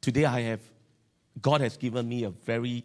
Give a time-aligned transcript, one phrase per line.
[0.00, 0.60] today I have,
[1.40, 2.84] God has given me a very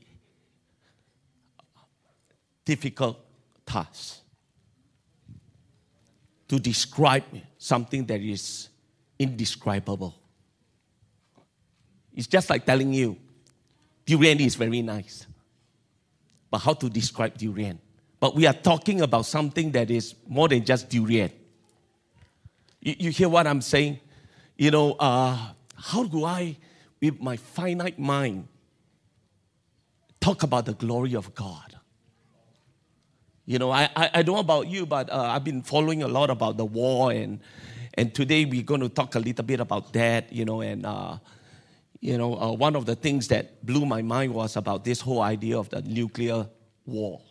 [2.64, 3.20] difficult
[3.66, 4.20] task
[6.48, 7.24] to describe
[7.58, 8.70] something that is
[9.18, 10.16] indescribable.
[12.14, 13.18] It's just like telling you,
[14.06, 15.26] durian is very nice.
[16.50, 17.80] But how to describe durian?
[18.20, 21.32] But we are talking about something that is more than just durian.
[22.80, 24.00] You, you hear what I'm saying?
[24.58, 25.38] You know, uh,
[25.76, 26.58] how do I,
[27.02, 28.48] with my finite mind,
[30.20, 31.76] talk about the glory of God?
[33.46, 36.08] You know, I, I, I don't know about you, but uh, I've been following a
[36.08, 37.40] lot about the war, and,
[37.94, 41.18] and today we're going to talk a little bit about that, you know, and, uh,
[42.02, 45.22] you know, uh, one of the things that blew my mind was about this whole
[45.22, 46.48] idea of the nuclear
[46.86, 47.22] war.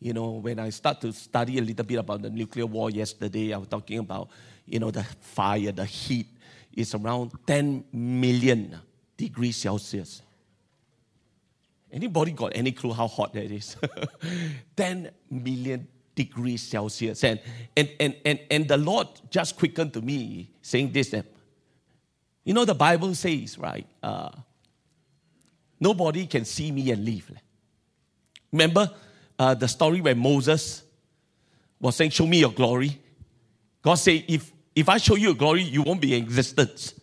[0.00, 3.52] You know, when I start to study a little bit about the nuclear war yesterday,
[3.52, 4.28] I was talking about,
[4.64, 6.26] you know, the fire, the heat
[6.78, 8.78] is around 10 million
[9.16, 10.22] degrees Celsius.
[11.90, 13.76] Anybody got any clue how hot that is?
[14.76, 17.24] 10 million degrees Celsius.
[17.24, 17.40] And,
[17.76, 21.26] and, and, and, and the Lord just quickened to me saying this that,
[22.44, 23.86] you know, the Bible says, right?
[24.00, 24.30] Uh,
[25.80, 27.32] nobody can see me and live.
[28.52, 28.88] Remember
[29.36, 30.84] uh, the story where Moses
[31.80, 33.00] was saying, Show me your glory?
[33.82, 36.94] God said, if, if I show you glory, you won't be in existence.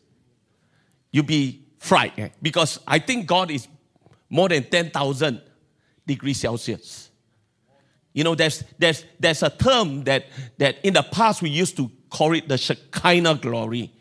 [1.11, 2.31] You'll be fried.
[2.41, 3.67] Because I think God is
[4.29, 5.41] more than 10,000
[6.07, 7.09] degrees Celsius.
[8.13, 11.91] You know, there's, there's, there's a term that, that in the past we used to
[12.09, 13.91] call it the Shekinah glory.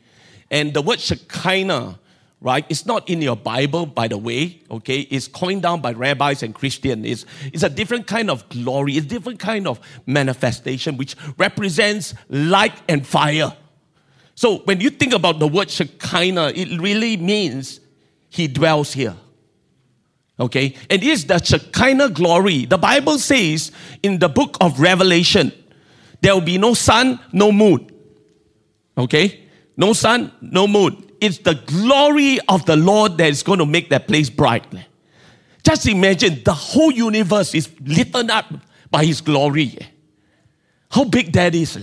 [0.53, 1.99] And the word Shekinah
[2.45, 2.67] right?
[2.69, 5.01] It's not in your Bible, by the way, okay?
[5.01, 7.07] It's coined down by rabbis and Christians.
[7.07, 12.13] It's, it's a different kind of glory, it's a different kind of manifestation which represents
[12.29, 13.57] light and fire.
[14.35, 17.81] So when you think about the word Shekinah, it really means
[18.29, 19.17] he dwells here.
[20.39, 20.75] Okay?
[20.91, 22.65] And it is the Shekinah glory.
[22.65, 23.71] The Bible says
[24.03, 25.53] in the book of Revelation,
[26.21, 27.91] there will be no sun, no moon.
[28.99, 29.45] Okay?
[29.77, 33.89] No sun, no moon it's the glory of the Lord that is going to make
[33.89, 34.67] that place bright.
[35.63, 38.53] Just imagine the whole universe is lit up
[38.91, 39.79] by His glory.
[40.91, 41.83] How big that is.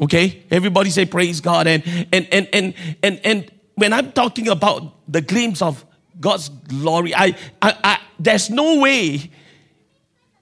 [0.00, 0.44] Okay?
[0.50, 1.66] Everybody say praise God.
[1.66, 5.84] And and and and and, and when I'm talking about the glimpse of
[6.20, 9.30] God's glory, I, I, I there's no way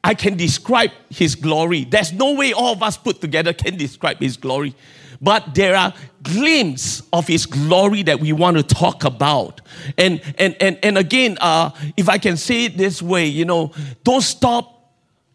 [0.02, 1.84] I can describe His glory.
[1.84, 4.74] There's no way all of us put together can describe His glory.
[5.20, 5.92] But there are
[6.22, 9.60] glimpses of his glory that we want to talk about.
[9.96, 13.72] And and and, and again, uh, if I can say it this way, you know,
[14.04, 14.77] don't stop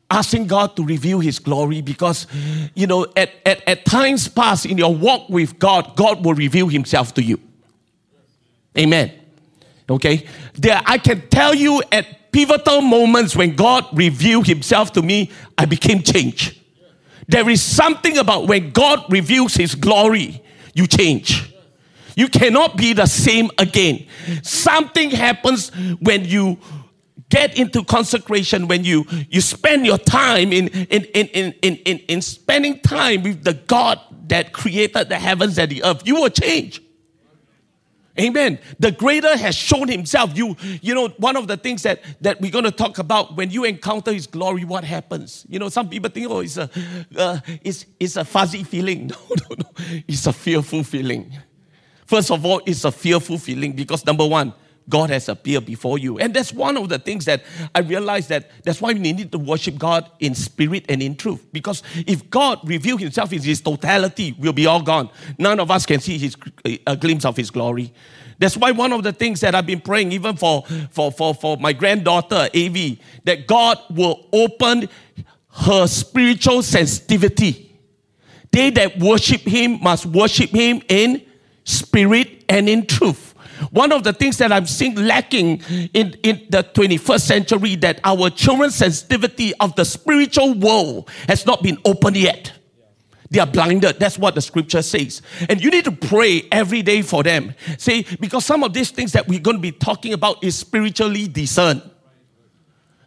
[0.10, 2.28] asking God to reveal his glory because
[2.76, 6.68] you know at, at, at times past in your walk with God, God will reveal
[6.68, 7.40] himself to you.
[8.78, 9.12] Amen.
[9.90, 10.28] Okay?
[10.54, 15.66] There I can tell you at pivotal moments when God revealed himself to me, I
[15.66, 16.60] became changed.
[17.28, 20.44] There is something about when God reveals His glory,
[20.74, 21.54] you change.
[22.16, 24.06] You cannot be the same again.
[24.44, 26.60] Something happens when you
[27.34, 31.98] get into consecration, when you, you spend your time in, in, in, in, in, in,
[32.08, 36.30] in spending time with the God that created the heavens and the earth, you will
[36.30, 36.80] change.
[38.20, 38.60] Amen.
[38.78, 40.38] The greater has shown himself.
[40.38, 43.50] You, you know, one of the things that, that we're going to talk about when
[43.50, 45.48] you encounter his glory, what happens?
[45.50, 46.70] You know, some people think, oh, it's a,
[47.18, 49.10] uh, it's, it's a fuzzy feeling.
[49.30, 50.02] No, no, no.
[50.08, 51.36] It's a fearful feeling.
[52.06, 54.54] First of all, it's a fearful feeling because number one,
[54.90, 56.20] God has appeared before you.
[56.20, 59.40] And that's one of the things that I realized that that's why we need to
[59.40, 61.46] worship God in spirit and in truth.
[61.52, 65.10] Because if God revealed himself in his totality, we'll be all gone.
[65.38, 66.36] None of us can see his,
[66.86, 67.94] a glimpse of his glory.
[68.40, 71.58] That's why one of the things that I've been praying, even for, for, for, for
[71.58, 74.90] my granddaughter, AV, that God will open
[75.50, 77.80] her spiritual sensitivity.
[78.52, 81.26] They that worship him must worship him in
[81.64, 83.33] spirit and in truth.
[83.72, 85.62] One of the things that I'm seeing lacking
[85.94, 91.64] in, in the 21st century that our children's sensitivity of the spiritual world has not
[91.64, 92.52] been opened yet.
[93.30, 94.00] They are blinded.
[94.00, 95.24] That's what the scripture says.
[95.50, 97.56] And you need to pray every day for them.
[97.80, 101.28] Say, because some of these things that we're going to be talking about is spiritually
[101.28, 101.82] discerned.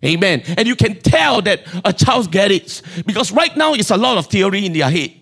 [0.05, 0.43] Amen.
[0.56, 3.06] And you can tell that a child gets it.
[3.06, 5.14] Because right now it's a lot of theory in their head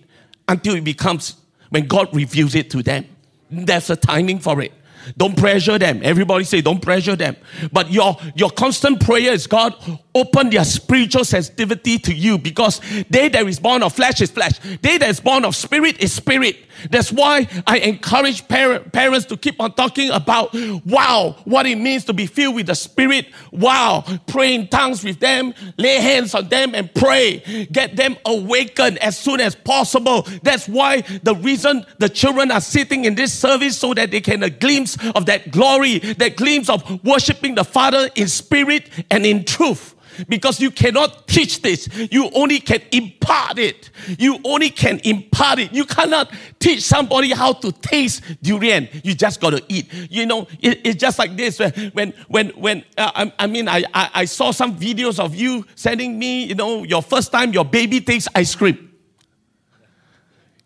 [0.48, 1.36] until it becomes
[1.68, 3.06] when God reveals it to them.
[3.50, 4.72] There's a timing for it.
[5.16, 6.00] Don't pressure them.
[6.02, 7.36] Everybody say, don't pressure them.
[7.72, 9.74] But your, your constant prayer is God,
[10.14, 12.80] open their spiritual sensitivity to you because
[13.10, 14.58] they that is born of flesh is flesh.
[14.82, 16.56] They that is born of spirit is spirit.
[16.90, 20.54] That's why I encourage parent, parents to keep on talking about,
[20.84, 23.26] wow, what it means to be filled with the Spirit.
[23.52, 27.68] Wow, pray in tongues with them, lay hands on them and pray.
[27.72, 30.26] Get them awakened as soon as possible.
[30.42, 34.42] That's why the reason the children are sitting in this service so that they can
[34.42, 39.44] a glimpse of that glory, that glimpse of worshiping the Father in spirit and in
[39.44, 39.94] truth
[40.28, 41.88] because you cannot teach this.
[42.10, 43.90] You only can impart it.
[44.18, 45.72] You only can impart it.
[45.72, 48.88] You cannot teach somebody how to taste durian.
[49.02, 49.92] You just got to eat.
[50.10, 51.58] You know, it, it's just like this.
[51.92, 55.66] When, when, when, uh, I, I, mean, I, I, I saw some videos of you
[55.74, 58.90] sending me, you know, your first time your baby takes ice cream.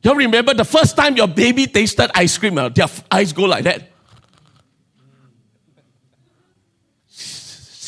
[0.02, 3.64] You remember the first time your baby tasted ice cream, uh, their eyes go like
[3.64, 3.87] that.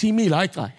[0.00, 0.73] See me like that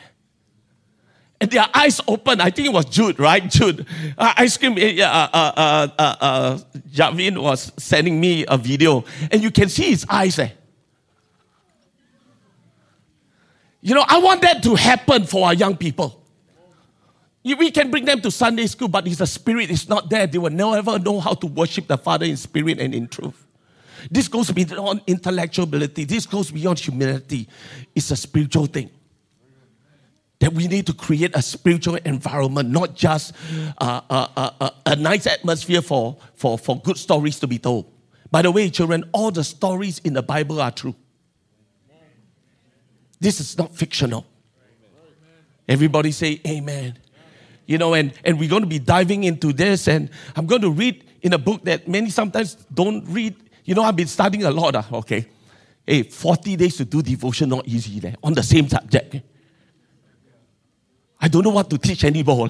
[1.42, 2.40] and their eyes open.
[2.40, 3.50] I think it was Jude, right?
[3.50, 3.86] Jude.
[4.16, 6.60] Uh, ice cream, uh, uh, uh, uh, uh,
[6.92, 10.38] Javin was sending me a video, and you can see his eyes.
[10.38, 10.50] Eh?
[13.82, 16.22] You know, I want that to happen for our young people.
[17.44, 20.38] We can bring them to Sunday school, but if the spirit is not there, they
[20.38, 23.48] will never know how to worship the Father in spirit and in truth.
[24.12, 26.04] This goes beyond intellectual ability.
[26.04, 27.48] This goes beyond humility.
[27.96, 28.92] It's a spiritual thing
[30.42, 33.34] that we need to create a spiritual environment, not just
[33.78, 37.86] uh, uh, uh, uh, a nice atmosphere for, for, for good stories to be told.
[38.32, 40.96] By the way, children, all the stories in the Bible are true.
[43.20, 44.26] This is not fictional.
[45.70, 46.98] Everybody say amen.
[47.68, 50.72] You know, and, and we're going to be diving into this, and I'm going to
[50.72, 53.36] read in a book that many sometimes don't read.
[53.64, 55.28] You know, I've been studying a lot, uh, okay?
[55.86, 59.18] Hey, 40 days to do devotion, not easy, there, on the same subject.
[61.22, 62.50] I don't know what to teach anymore.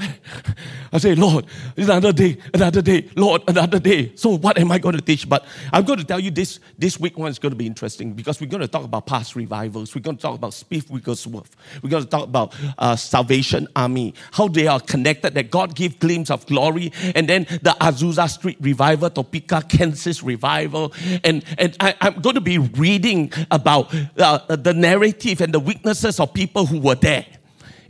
[0.93, 1.45] I say, Lord,
[1.75, 4.13] another day, another day, Lord, another day.
[4.15, 5.27] So what am I going to teach?
[5.27, 8.13] But I'm going to tell you this, this week one is going to be interesting
[8.13, 9.93] because we're going to talk about past revivals.
[9.93, 11.53] We're going to talk about Smith Wigglesworth.
[11.83, 15.99] We're going to talk about uh, Salvation Army, how they are connected, that God gave
[15.99, 16.93] glimpse of glory.
[17.13, 20.93] And then the Azusa Street revival, Topeka, Kansas revival.
[21.25, 26.21] And, and I, am going to be reading about uh, the narrative and the weaknesses
[26.21, 27.25] of people who were there.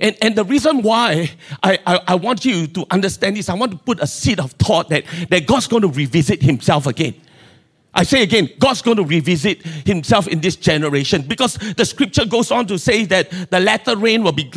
[0.02, 1.32] And, and the reason why
[1.62, 4.52] I, I, I want you to understand this, I want to put a seed of
[4.54, 7.14] thought that, that God's going to revisit himself again.
[7.94, 12.50] I say again, God's going to revisit himself in this generation because the scripture goes
[12.50, 14.50] on to say that the latter rain will be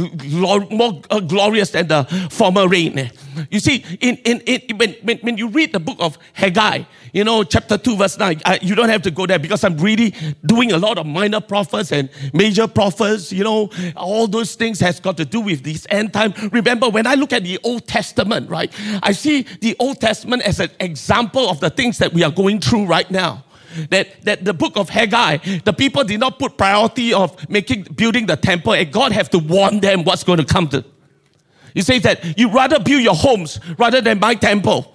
[0.71, 3.11] more uh, glorious than the former rain.
[3.51, 7.25] You see, in, in, in, when, when, when you read the book of Haggai, you
[7.25, 8.41] know, chapter 2, verse 9.
[8.45, 10.15] I, you don't have to go there because I'm really
[10.45, 13.33] doing a lot of minor prophets and major prophets.
[13.33, 16.35] You know, all those things has got to do with this end time.
[16.53, 18.73] Remember, when I look at the Old Testament, right,
[19.03, 22.61] I see the Old Testament as an example of the things that we are going
[22.61, 23.24] through right now
[23.91, 28.27] that, that the book of Haggai, the people did not put priority of making building
[28.27, 30.85] the temple, and God have to warn them what's going to come to.
[31.75, 34.93] He says that you rather build your homes rather than my temple.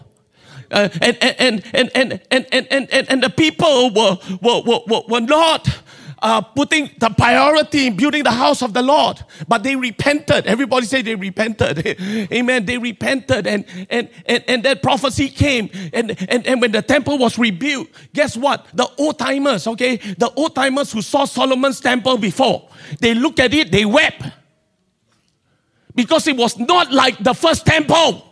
[0.72, 2.22] Uh, and, and, and, and, and,
[2.52, 5.68] and, and, and, and the people were, were, were, were not
[6.22, 10.46] uh, putting the priority in building the house of the Lord, but they repented.
[10.48, 11.86] Everybody say they repented.
[12.32, 12.66] Amen.
[12.66, 15.70] They repented, and, and, and, and that prophecy came.
[15.94, 18.68] And, and, and when the temple was rebuilt, guess what?
[18.74, 23.54] The old timers, okay, the old timers who saw Solomon's temple before, they looked at
[23.54, 24.24] it, they wept
[25.96, 28.26] because it was not like the first temple.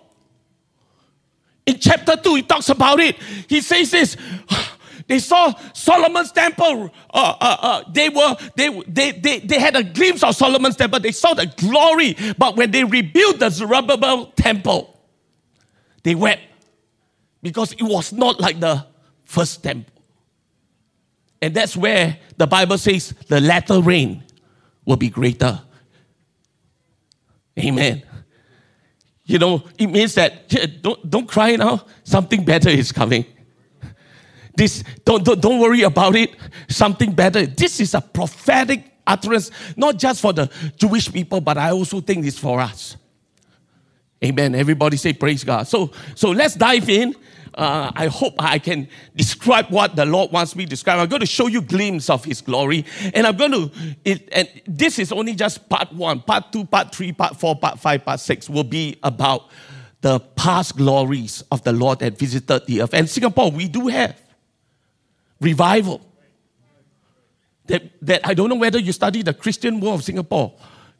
[1.66, 3.18] In chapter 2, he talks about it.
[3.50, 4.16] He says this.
[5.08, 6.92] They saw Solomon's temple.
[7.14, 11.00] Uh, uh, uh, they were they, they they they had a glimpse of Solomon's temple.
[11.00, 15.00] They saw the glory, but when they rebuilt the Zerubbabel temple,
[16.04, 16.42] they wept
[17.42, 18.86] because it was not like the
[19.24, 19.94] first temple.
[21.42, 24.24] And that's where the Bible says the latter rain
[24.86, 25.62] will be greater.
[27.58, 28.04] Amen.
[29.26, 30.50] You know, it means that
[30.82, 33.26] don't, don't cry now, something better is coming.
[34.58, 36.36] This, don't, don't, don't worry about it,
[36.68, 37.46] something better.
[37.46, 42.26] This is a prophetic utterance, not just for the Jewish people, but I also think
[42.26, 42.98] it's for us.
[44.24, 44.56] Amen.
[44.56, 45.68] Everybody say praise God.
[45.68, 47.16] So, so let's dive in
[47.58, 51.00] uh, I hope I can describe what the Lord wants me to describe.
[51.00, 52.86] I'm going to show you glimpse of His glory,
[53.16, 53.72] and I'm going to.
[54.06, 56.22] It, and this is only just part one.
[56.22, 59.50] Part two, part three, part four, part five, part six will be about
[60.02, 62.94] the past glories of the Lord that visited the earth.
[62.94, 64.22] And Singapore, we do have
[65.40, 66.02] revival.
[67.68, 70.54] that that I don't know whether you study the Christian world of Singapore.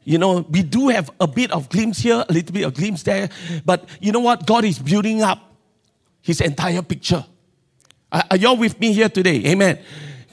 [0.04, 3.02] You know, we do have a bit of glimpse here, a little bit of glimpse
[3.02, 3.28] there,
[3.64, 4.46] but you know what?
[4.46, 5.38] God is building up
[6.22, 7.24] his entire picture.
[8.10, 9.44] Are, are y'all with me here today?
[9.46, 9.78] Amen.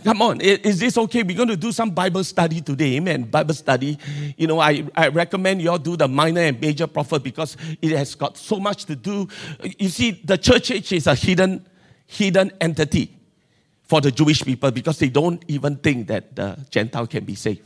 [0.03, 1.23] Come on, is this okay?
[1.23, 2.97] We're going to do some Bible study today.
[2.97, 3.23] Amen.
[3.23, 3.97] Bible study.
[4.37, 7.91] You know, I, I recommend you all do the minor and major prophet because it
[7.97, 9.27] has got so much to do.
[9.79, 11.67] You see, the church age is a hidden,
[12.05, 13.15] hidden entity
[13.87, 17.61] for the Jewish people because they don't even think that the Gentile can be saved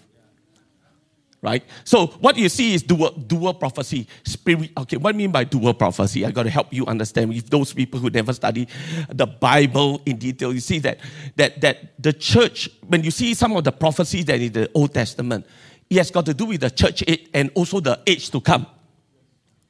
[1.42, 1.64] right?
[1.84, 4.08] So what you see is dual, dual prophecy.
[4.24, 4.72] Spirit.
[4.78, 6.26] Okay, what I mean by dual prophecy?
[6.26, 7.34] I got to help you understand.
[7.34, 8.68] If those people who never study
[9.10, 11.00] the Bible in detail, you see that
[11.36, 14.94] that that the church, when you see some of the prophecies that in the Old
[14.94, 15.46] Testament,
[15.90, 18.66] it has got to do with the church age and also the age to come,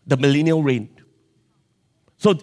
[0.05, 0.89] the millennial reign.
[2.19, 2.35] So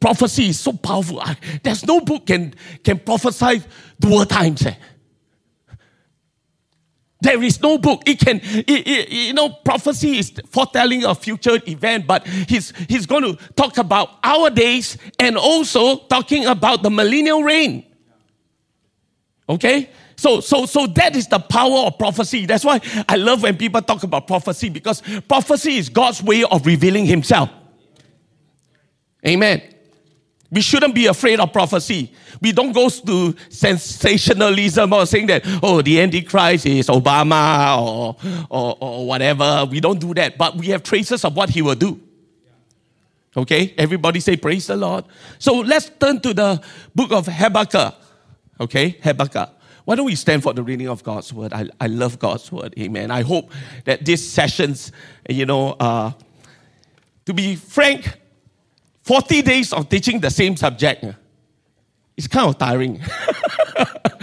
[0.00, 1.22] prophecy is so powerful.
[1.62, 2.54] There's no book can
[2.84, 3.62] can prophesy
[3.98, 4.66] dual times.
[4.66, 4.74] Eh?
[7.22, 8.02] There is no book.
[8.06, 13.06] It can, it, it, you know, prophecy is foretelling a future event, but he's, he's
[13.06, 17.86] going to talk about our days and also talking about the millennial reign.
[19.48, 19.88] Okay?
[20.16, 22.44] So, so, so that is the power of prophecy.
[22.44, 26.66] That's why I love when people talk about prophecy because prophecy is God's way of
[26.66, 27.48] revealing Himself.
[29.26, 29.62] Amen.
[30.50, 32.12] We shouldn't be afraid of prophecy.
[32.40, 38.16] We don't go to sensationalism or saying that, oh, the Antichrist is Obama or,
[38.48, 39.66] or, or whatever.
[39.68, 40.38] We don't do that.
[40.38, 42.00] But we have traces of what he will do.
[43.36, 43.74] Okay?
[43.76, 45.04] Everybody say, Praise the Lord.
[45.38, 46.62] So let's turn to the
[46.94, 47.94] book of Habakkuk.
[48.60, 48.98] Okay?
[49.02, 49.50] Habakkuk.
[49.84, 51.52] Why don't we stand for the reading of God's word?
[51.52, 52.74] I, I love God's word.
[52.78, 53.10] Amen.
[53.10, 53.50] I hope
[53.84, 54.92] that these sessions,
[55.28, 56.12] you know, uh,
[57.26, 58.18] to be frank,
[59.04, 61.04] 40 days of teaching the same subject.
[62.16, 63.00] It's kind of tiring.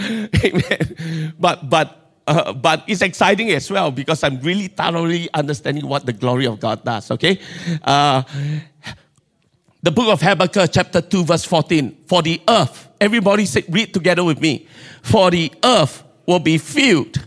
[0.44, 1.34] Amen.
[1.38, 6.12] But, but, uh, but it's exciting as well because I'm really thoroughly understanding what the
[6.12, 7.38] glory of God does, okay?
[7.84, 8.22] Uh,
[9.82, 12.04] the book of Habakkuk, chapter 2, verse 14.
[12.06, 14.66] For the earth, everybody say, read together with me.
[15.02, 17.24] For the earth will be filled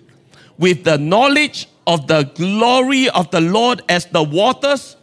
[0.58, 4.98] with the knowledge of the glory of the Lord as the waters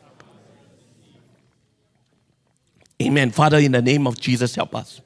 [3.07, 3.31] Amen.
[3.31, 5.01] Father, in the name of Jesus, help us.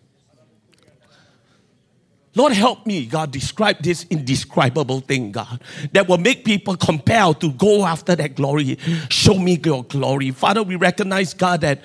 [2.37, 5.59] Lord, help me, God, describe this indescribable thing, God,
[5.93, 8.79] that will make people compelled to go after that glory.
[9.09, 10.31] Show me your glory.
[10.33, 11.81] Father, we recognize, God, that,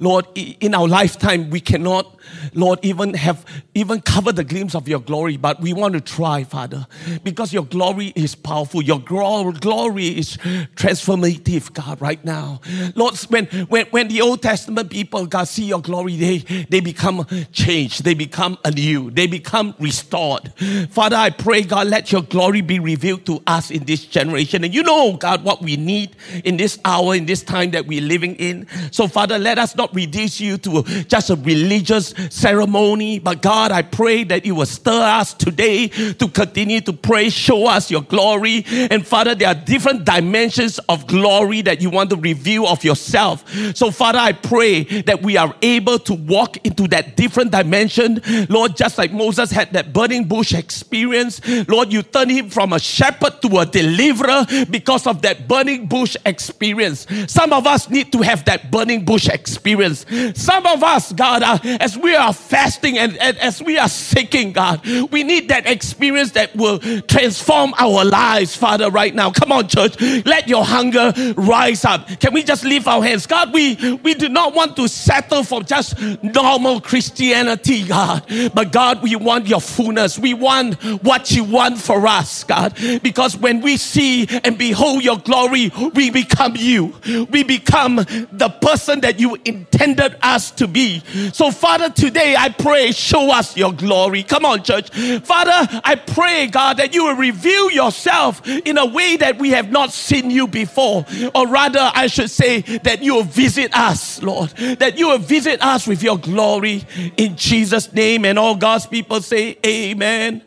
[0.00, 2.18] Lord, in our lifetime, we cannot,
[2.52, 6.44] Lord, even have, even cover the glimpse of your glory, but we want to try,
[6.44, 6.86] Father,
[7.22, 8.82] because your glory is powerful.
[8.82, 10.36] Your glory is
[10.76, 12.60] transformative, God, right now.
[12.94, 17.26] Lord, when, when, when the Old Testament people, God, see your glory, they, they become
[17.52, 18.04] changed.
[18.04, 19.10] They become anew.
[19.10, 20.52] They become restored restored.
[20.90, 24.64] Father, I pray, God, let your glory be revealed to us in this generation.
[24.64, 27.86] And you know, oh God, what we need in this hour, in this time that
[27.86, 28.66] we're living in.
[28.90, 33.82] So, Father, let us not reduce you to just a religious ceremony, but God, I
[33.82, 38.64] pray that you will stir us today to continue to pray, show us your glory.
[38.66, 43.48] And Father, there are different dimensions of glory that you want to reveal of yourself.
[43.76, 48.20] So, Father, I pray that we are able to walk into that different dimension.
[48.48, 51.40] Lord, just like Moses had that that burning bush experience.
[51.68, 56.16] Lord, you turn him from a shepherd to a deliverer because of that burning bush
[56.24, 57.06] experience.
[57.28, 60.06] Some of us need to have that burning bush experience.
[60.34, 64.52] Some of us, God, uh, as we are fasting and, and as we are seeking,
[64.52, 69.30] God, we need that experience that will transform our lives, Father, right now.
[69.30, 70.00] Come on, church.
[70.24, 72.08] Let your hunger rise up.
[72.20, 73.26] Can we just lift our hands?
[73.26, 78.24] God, we, we do not want to settle for just normal Christianity, God.
[78.54, 80.18] But God, we want your fullness.
[80.18, 82.74] We want what you want for us, God.
[83.02, 86.94] Because when we see and behold your glory, we become you.
[87.30, 91.00] We become the person that you intended us to be.
[91.32, 94.22] So, Father, today I pray, show us your glory.
[94.22, 94.90] Come on, church.
[95.24, 99.70] Father, I pray, God, that you will reveal yourself in a way that we have
[99.70, 101.04] not seen you before.
[101.34, 104.50] Or rather, I should say that you will visit us, Lord.
[104.78, 106.84] That you will visit us with your glory
[107.16, 108.24] in Jesus' name.
[108.24, 110.42] And all God's people say, Amen.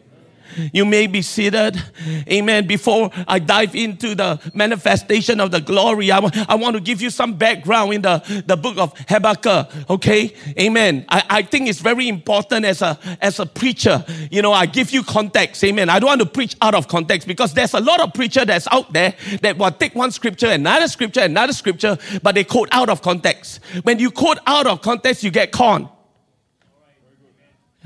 [0.73, 1.81] You may be seated.
[2.29, 2.65] Amen.
[2.67, 7.01] Before I dive into the manifestation of the glory, I, w- I want to give
[7.01, 9.69] you some background in the, the book of Habakkuk.
[9.89, 10.33] Okay.
[10.59, 11.05] Amen.
[11.09, 14.03] I, I think it's very important as a, as a preacher.
[14.31, 15.63] You know, I give you context.
[15.63, 15.89] Amen.
[15.89, 18.67] I don't want to preach out of context because there's a lot of preacher that's
[18.71, 22.89] out there that will take one scripture, another scripture, another scripture, but they quote out
[22.89, 23.59] of context.
[23.83, 25.89] When you quote out of context, you get con.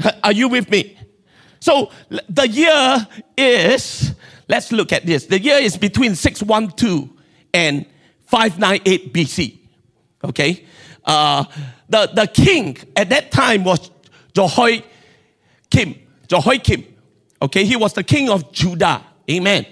[0.23, 0.97] Are you with me?
[1.61, 1.91] So
[2.27, 4.13] the year is
[4.51, 5.27] Let's look at this.
[5.27, 7.09] The year is between 612
[7.53, 7.85] and
[8.25, 9.59] 598 BC.
[10.25, 10.65] Okay?
[11.05, 11.45] Uh,
[11.87, 13.89] the, the king at that time was
[14.33, 15.95] Jehoiakim.
[16.27, 16.83] Jehoiakim.
[17.41, 17.63] Okay?
[17.63, 19.01] He was the king of Judah.
[19.29, 19.65] Amen.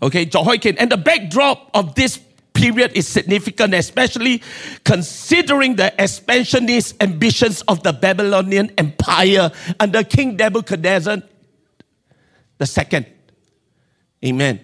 [0.00, 0.24] Okay?
[0.24, 0.76] Jehoiakim.
[0.78, 2.18] And the backdrop of this
[2.54, 4.42] period is significant, especially
[4.82, 11.18] considering the expansionist ambitions of the Babylonian Empire under King Nebuchadnezzar
[12.58, 13.06] the second.
[14.24, 14.60] Amen.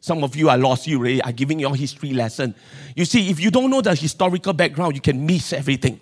[0.00, 2.54] Some of you are lost, you already are giving your history lesson.
[2.94, 5.98] You see, if you don't know the historical background, you can miss everything.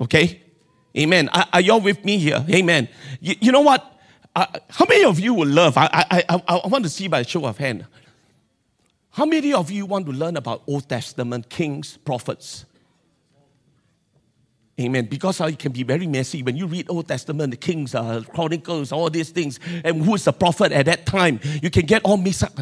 [0.00, 0.42] Okay?
[0.96, 1.28] Amen.
[1.28, 2.44] Are, are y'all with me here?
[2.50, 2.88] Amen.
[3.20, 3.98] You, you know what?
[4.34, 5.76] Uh, how many of you will love?
[5.76, 7.86] I, I, I, I want to see by a show of hand.
[9.10, 12.64] How many of you want to learn about Old Testament kings, prophets?
[14.80, 15.06] Amen.
[15.06, 16.42] Because it can be very messy.
[16.42, 20.24] When you read Old Testament, the Kings, uh, Chronicles, all these things, and who is
[20.24, 22.58] the prophet at that time, you can get all mixed up.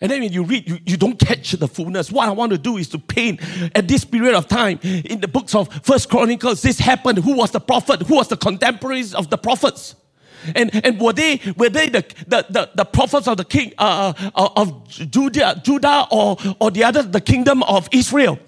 [0.00, 2.12] And then when you read, you, you don't catch the fullness.
[2.12, 3.40] What I want to do is to paint
[3.74, 7.18] at this period of time in the books of First Chronicles, this happened.
[7.18, 8.02] Who was the prophet?
[8.02, 9.96] Who was the contemporaries of the prophets?
[10.54, 14.12] And, and were they, were they the, the, the, the prophets of the king uh,
[14.36, 18.38] uh of Judah, Judah or, or the other, the kingdom of Israel?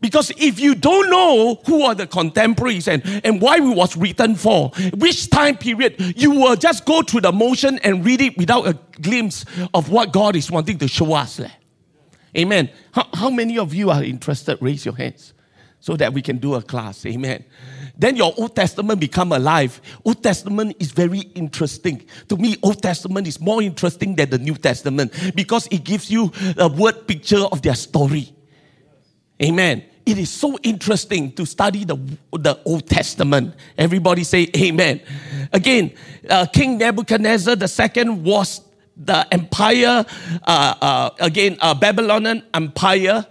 [0.00, 4.34] Because if you don't know who are the contemporaries and, and why it was written
[4.34, 8.66] for, which time period, you will just go through the motion and read it without
[8.66, 11.40] a glimpse of what God is wanting to show us.
[11.40, 11.50] Eh?
[12.38, 12.70] Amen.
[12.92, 14.56] How, how many of you are interested?
[14.62, 15.34] Raise your hands
[15.80, 17.04] so that we can do a class.
[17.04, 17.44] Amen.
[17.96, 19.80] Then your Old Testament become alive.
[20.04, 22.06] Old Testament is very interesting.
[22.28, 26.32] To me, Old Testament is more interesting than the New Testament because it gives you
[26.56, 28.32] a word picture of their story.
[29.42, 31.94] Amen it is so interesting to study the,
[32.32, 33.54] the Old Testament.
[33.78, 35.00] Everybody say amen.
[35.52, 35.92] Again,
[36.28, 38.62] uh, King Nebuchadnezzar II was
[38.96, 40.04] the empire,
[40.44, 43.24] uh, uh, again, uh, Babylonian empire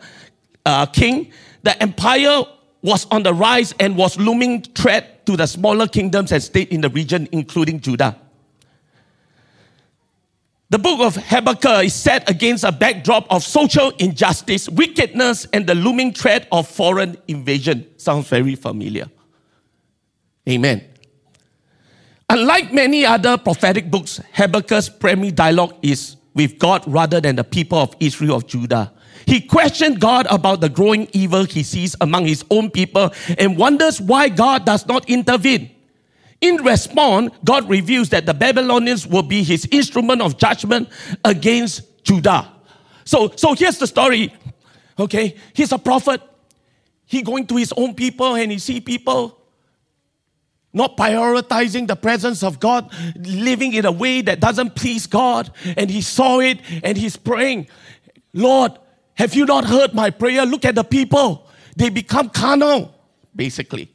[0.65, 1.33] uh, king.
[1.63, 2.43] The empire
[2.81, 6.79] was on the rise and was looming threat to the smaller kingdoms and state in
[6.79, 8.15] the region, including Judah.
[10.71, 15.73] The book of Habakkuk is set against a backdrop of social injustice, wickedness, and the
[15.73, 17.87] looming threat of foreign invasion.
[17.97, 19.07] Sounds very familiar.
[20.47, 20.83] Amen.
[22.29, 27.79] Unlike many other prophetic books, Habakkuk's primary dialogue is with God rather than the people
[27.79, 28.93] of Israel of Judah.
[29.25, 33.99] He questioned God about the growing evil he sees among his own people and wonders
[33.99, 35.71] why God does not intervene.
[36.41, 40.89] In response, God reveals that the Babylonians will be his instrument of judgment
[41.25, 42.49] against Judah.
[43.03, 44.33] So, so here's the story.
[44.97, 46.21] Okay, he's a prophet.
[47.05, 49.39] He going to his own people and he see people
[50.71, 55.51] not prioritizing the presence of God, living in a way that doesn't please God.
[55.75, 57.67] And he saw it and he's praying,
[58.33, 58.73] Lord,
[59.15, 60.45] have you not heard my prayer?
[60.45, 61.47] Look at the people.
[61.75, 62.93] They become carnal,
[63.35, 63.91] basically.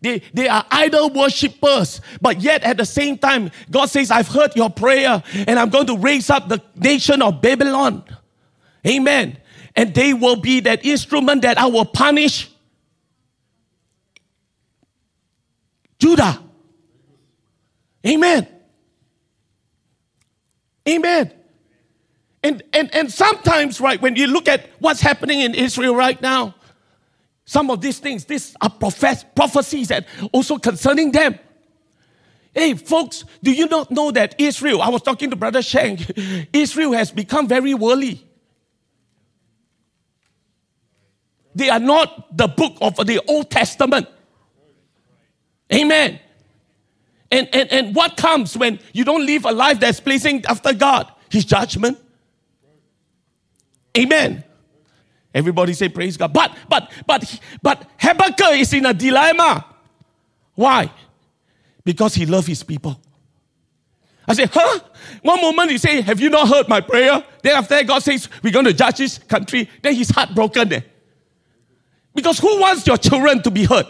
[0.00, 2.00] They, they are idol worshippers.
[2.20, 5.86] But yet at the same time, God says, I've heard your prayer and I'm going
[5.86, 8.04] to raise up the nation of Babylon.
[8.86, 9.38] Amen.
[9.74, 12.50] And they will be that instrument that I will punish
[15.98, 16.42] Judah.
[18.06, 18.46] Amen.
[20.88, 21.32] Amen.
[22.42, 26.54] And, and, and sometimes, right, when you look at what's happening in Israel right now,
[27.48, 31.38] some of these things, these are prophes- prophecies that also concerning them.
[32.52, 35.98] Hey, folks, do you not know that Israel, I was talking to Brother Sheng,
[36.52, 38.22] Israel has become very worldly.
[41.54, 44.06] They are not the book of the Old Testament.
[45.72, 46.20] Amen.
[47.30, 51.10] And, and, and what comes when you don't live a life that's pleasing after God?
[51.30, 51.98] His judgment.
[53.96, 54.44] Amen.
[55.38, 56.32] Everybody say praise God.
[56.32, 59.64] But but but but Habakkuk is in a dilemma.
[60.54, 60.90] Why?
[61.84, 63.00] Because he loves his people.
[64.26, 64.80] I say, huh?
[65.22, 67.24] One moment he say, have you not heard my prayer?
[67.42, 69.70] Then after God says, we're going to judge this country.
[69.80, 70.84] Then he's heartbroken.
[72.14, 73.86] Because who wants your children to be hurt?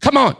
[0.00, 0.36] Come on.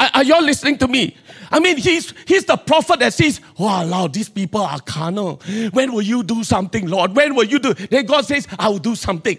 [0.00, 1.14] Are, are y'all listening to me?
[1.50, 5.42] I mean, he's, he's the prophet that says, Wow, Lord, these people are carnal.
[5.72, 7.14] When will you do something, Lord?
[7.14, 7.74] When will you do?
[7.74, 9.36] Then God says, I will do something.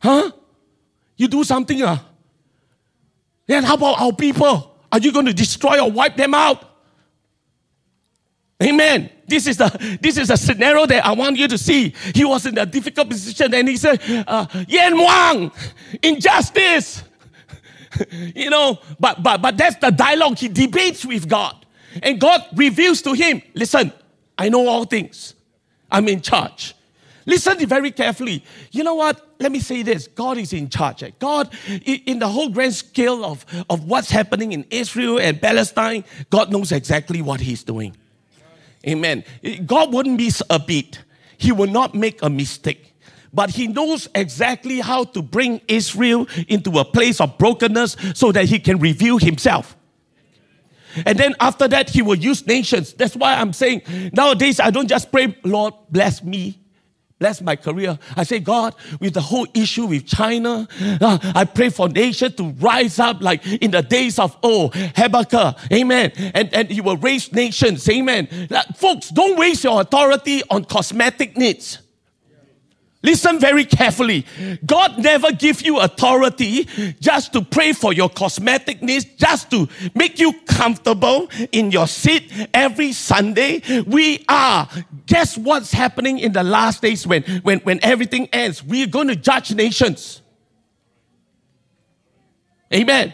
[0.00, 0.30] Huh?
[1.16, 1.98] You do something, uh?
[3.46, 4.74] Then how about our people?
[4.90, 6.64] Are you going to destroy or wipe them out?
[8.62, 9.10] Amen.
[9.26, 11.94] This is the this is a scenario that I want you to see.
[12.14, 15.52] He was in a difficult position and he said, uh, Yan Wang,
[16.02, 17.02] injustice.
[18.10, 20.38] you know, but, but, but that's the dialogue.
[20.38, 21.64] He debates with God.
[22.02, 23.92] And God reveals to him, listen,
[24.36, 25.34] I know all things.
[25.90, 26.74] I'm in charge.
[27.26, 28.44] Listen very carefully.
[28.70, 29.34] You know what?
[29.38, 31.02] Let me say this God is in charge.
[31.02, 31.10] Eh?
[31.18, 31.50] God,
[31.84, 36.72] in the whole grand scale of, of what's happening in Israel and Palestine, God knows
[36.72, 37.96] exactly what He's doing.
[38.86, 39.24] Amen.
[39.64, 41.02] God wouldn't miss a beat,
[41.38, 42.93] He will not make a mistake.
[43.34, 48.46] But He knows exactly how to bring Israel into a place of brokenness so that
[48.46, 49.76] He can reveal Himself.
[51.04, 52.92] And then after that, he will use nations.
[52.92, 56.64] That's why I'm saying nowadays I don't just pray, Lord, bless me
[57.24, 57.98] Bless my career.
[58.16, 60.66] I say, God, with the whole issue with China,
[61.00, 65.56] uh, I pray for nations to rise up like in the days of old, Habakkuk,
[65.72, 66.12] amen.
[66.34, 68.28] And, and He will raise nations, amen.
[68.50, 71.78] Like, folks, don't waste your authority on cosmetic needs.
[73.04, 74.24] Listen very carefully.
[74.64, 76.64] God never give you authority
[77.00, 82.32] just to pray for your cosmetic needs, just to make you comfortable in your seat
[82.54, 83.60] every Sunday.
[83.82, 84.66] We are.
[85.04, 88.64] Guess what's happening in the last days when, when, when everything ends?
[88.64, 90.22] We're going to judge nations.
[92.72, 93.12] Amen.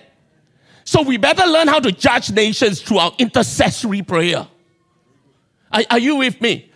[0.85, 4.47] So we better learn how to judge nations through our intercessory prayer.
[5.73, 6.70] Are, are you with me?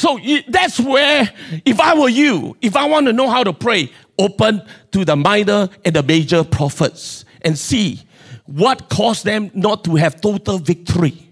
[0.00, 1.30] So that's where,
[1.66, 5.14] if I were you, if I want to know how to pray, open to the
[5.14, 8.00] minor and the major prophets and see
[8.46, 11.28] what caused them not to have total victory.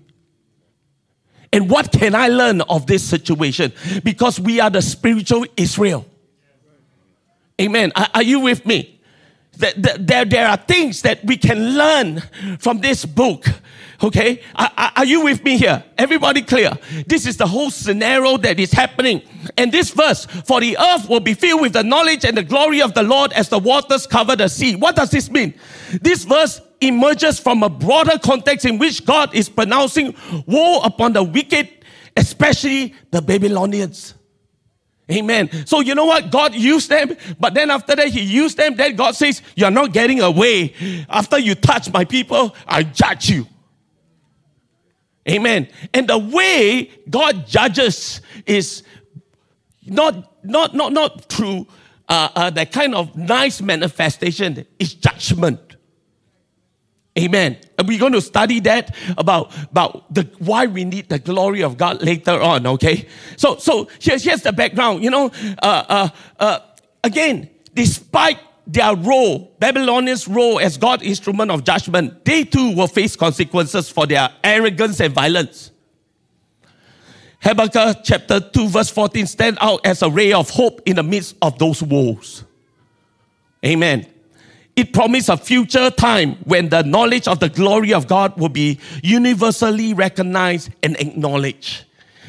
[1.50, 3.72] And what can I learn of this situation?
[4.04, 6.04] Because we are the spiritual Israel.
[7.59, 7.90] Amen.
[7.96, 9.00] Are, are you with me?
[9.57, 12.20] There, there are things that we can learn
[12.59, 13.46] from this book
[14.00, 14.40] Okay?
[14.54, 15.84] Are, are, you with me here?
[15.96, 16.70] Everybody clear?
[17.06, 19.22] This is the whole scenario that is happening.
[19.56, 22.80] And this verse, for the earth will be filled with the knowledge and the glory
[22.80, 24.76] of the Lord as the waters cover the sea.
[24.76, 25.52] What does this mean?
[26.00, 30.14] This verse emerges from a broader context in which God is pronouncing
[30.46, 31.68] woe upon the wicked,
[32.16, 34.14] especially the Babylonians.
[35.11, 35.50] Amen.
[35.66, 36.30] So you know what?
[36.30, 38.76] God used them, but then after that, He used them.
[38.76, 40.74] Then God says, You're not getting away.
[41.08, 43.46] After you touch my people, I judge you.
[45.28, 45.68] Amen.
[45.92, 48.82] And the way God judges is
[49.86, 51.66] not, not, not, not through
[52.08, 55.60] uh, uh, that kind of nice manifestation, it's judgment.
[57.18, 57.58] Amen.
[57.76, 61.76] And we're going to study that about, about the why we need the glory of
[61.76, 63.08] God later on, okay?
[63.36, 65.02] So so here's, here's the background.
[65.02, 66.58] You know, uh, uh, uh,
[67.02, 68.38] again, despite
[68.68, 74.07] their role, Babylonians' role as God's instrument of judgment, they too will face consequences for
[74.07, 75.72] their arrogance and violence.
[77.40, 81.37] Habakkuk chapter 2, verse 14 stand out as a ray of hope in the midst
[81.40, 82.44] of those woes.
[83.64, 84.07] Amen.
[84.76, 88.78] It promised a future time when the knowledge of the glory of God will be
[89.02, 91.85] universally recognized and acknowledged.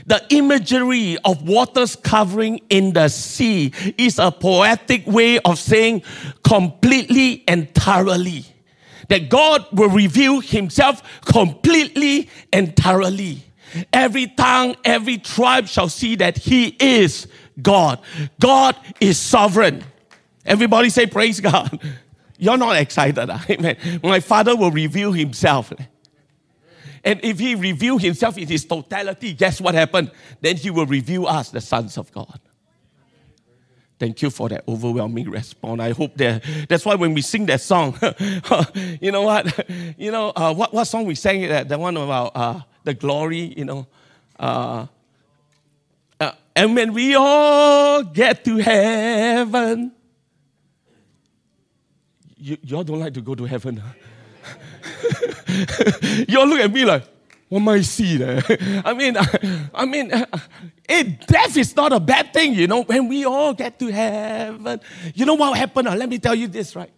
[0.09, 6.01] The imagery of waters covering in the sea is a poetic way of saying
[6.43, 8.43] completely and thoroughly.
[9.09, 13.43] That God will reveal Himself completely and thoroughly.
[13.93, 17.27] Every tongue, every tribe shall see that He is
[17.61, 17.99] God.
[18.39, 19.83] God is sovereign.
[20.43, 21.79] Everybody say, Praise God.
[22.39, 23.29] You're not excited.
[23.49, 23.99] Amen.
[24.01, 25.71] My Father will reveal Himself.
[27.03, 30.11] And if he reveal himself in his totality, guess what happened?
[30.41, 32.39] Then he will reveal us, the sons of God.
[33.99, 35.81] Thank you for that overwhelming response.
[35.81, 37.99] I hope that that's why when we sing that song,
[39.01, 41.97] you know what, you know uh, what what song we sang it at the one
[41.97, 43.87] about uh, the glory, you know,
[44.39, 44.87] uh,
[46.21, 49.91] uh and when we all get to heaven,
[52.37, 53.77] you, y'all don't like to go to heaven.
[53.77, 53.91] Huh?
[56.27, 57.03] You all look at me like,
[57.49, 58.43] what might I see there?
[58.85, 59.17] I mean,
[59.73, 60.11] I mean,
[60.89, 62.83] it, death is not a bad thing, you know.
[62.83, 64.79] When we all get to heaven,
[65.15, 65.87] you know what happened?
[65.97, 66.91] Let me tell you this, right?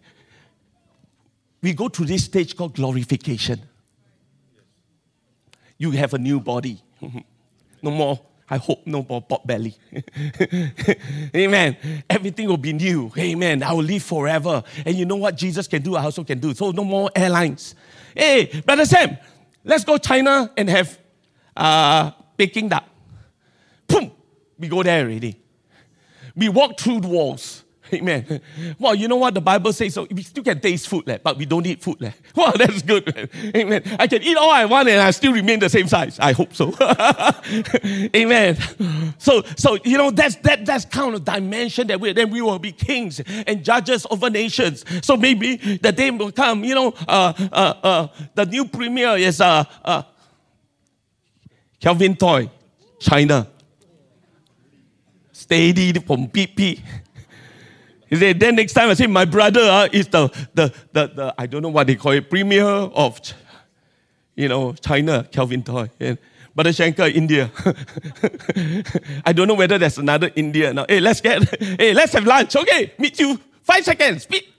[1.62, 3.62] We go through this stage called glorification.
[5.78, 6.82] You have a new body.
[7.82, 8.20] no more
[8.52, 9.74] I hope no more pot belly.
[11.34, 11.74] Amen.
[12.10, 13.10] Everything will be new.
[13.16, 13.62] Amen.
[13.62, 14.62] I will live forever.
[14.84, 16.52] And you know what Jesus can do, I also can do.
[16.52, 17.74] So no more airlines.
[18.14, 19.16] Hey, Brother Sam,
[19.64, 20.98] let's go China and have
[21.56, 22.84] uh, Peking duck.
[23.86, 24.12] Boom,
[24.58, 25.40] we go there already.
[26.36, 27.61] We walk through the walls.
[27.94, 28.40] Amen.
[28.78, 29.92] Well, you know what the Bible says?
[29.94, 31.92] So we still can taste food, but we don't eat food.
[32.34, 33.28] Wow, that's good.
[33.54, 33.82] Amen.
[33.98, 36.18] I can eat all I want and I still remain the same size.
[36.18, 36.72] I hope so.
[38.16, 38.56] Amen.
[39.18, 42.58] So, so you know that's that that's kind of dimension that we then we will
[42.58, 44.84] be kings and judges over nations.
[45.02, 46.64] So maybe the day will come.
[46.64, 50.02] You know, uh, uh, uh, the new premier is uh, uh
[51.78, 52.50] Kelvin Toy,
[52.98, 53.46] China.
[55.32, 56.80] Steady from BP.
[58.12, 61.62] Then next time I say, my brother uh, is the, the, the, the, I don't
[61.62, 63.18] know what they call it, premier of,
[64.34, 65.88] you know, China, Kelvin Toy.
[65.98, 66.18] And
[66.54, 67.50] Brother Shankar, India.
[69.24, 70.84] I don't know whether there's another India now.
[70.86, 72.54] Hey, let's get, hey, let's have lunch.
[72.54, 73.40] Okay, meet you.
[73.62, 74.52] Five seconds, speak.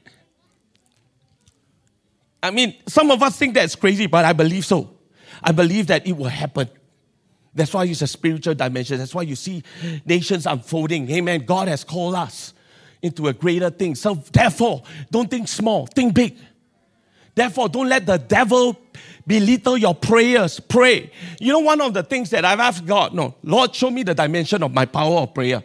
[2.42, 4.90] I mean, some of us think that's crazy, but I believe so.
[5.44, 6.70] I believe that it will happen.
[7.54, 8.98] That's why it's a spiritual dimension.
[8.98, 9.62] That's why you see
[10.06, 11.10] nations unfolding.
[11.12, 11.46] Amen.
[11.46, 12.53] God has called us
[13.04, 13.94] into a greater thing.
[13.94, 16.36] So therefore, don't think small, think big.
[17.36, 18.80] Therefore, don't let the devil
[19.28, 20.60] belittle your prayers.
[20.60, 21.12] Pray.
[21.40, 24.16] You know, one of the things that I've asked God, no, Lord, show me the
[24.16, 25.64] dimension of my power of prayer.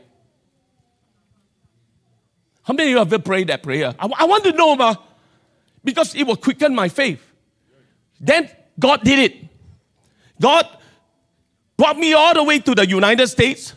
[2.63, 3.95] How many of you have ever prayed that prayer?
[3.99, 4.95] I, I want to know, ma,
[5.83, 7.23] because it will quicken my faith.
[8.21, 9.37] Then God did it.
[10.41, 10.67] God
[11.77, 13.75] brought me all the way to the United States,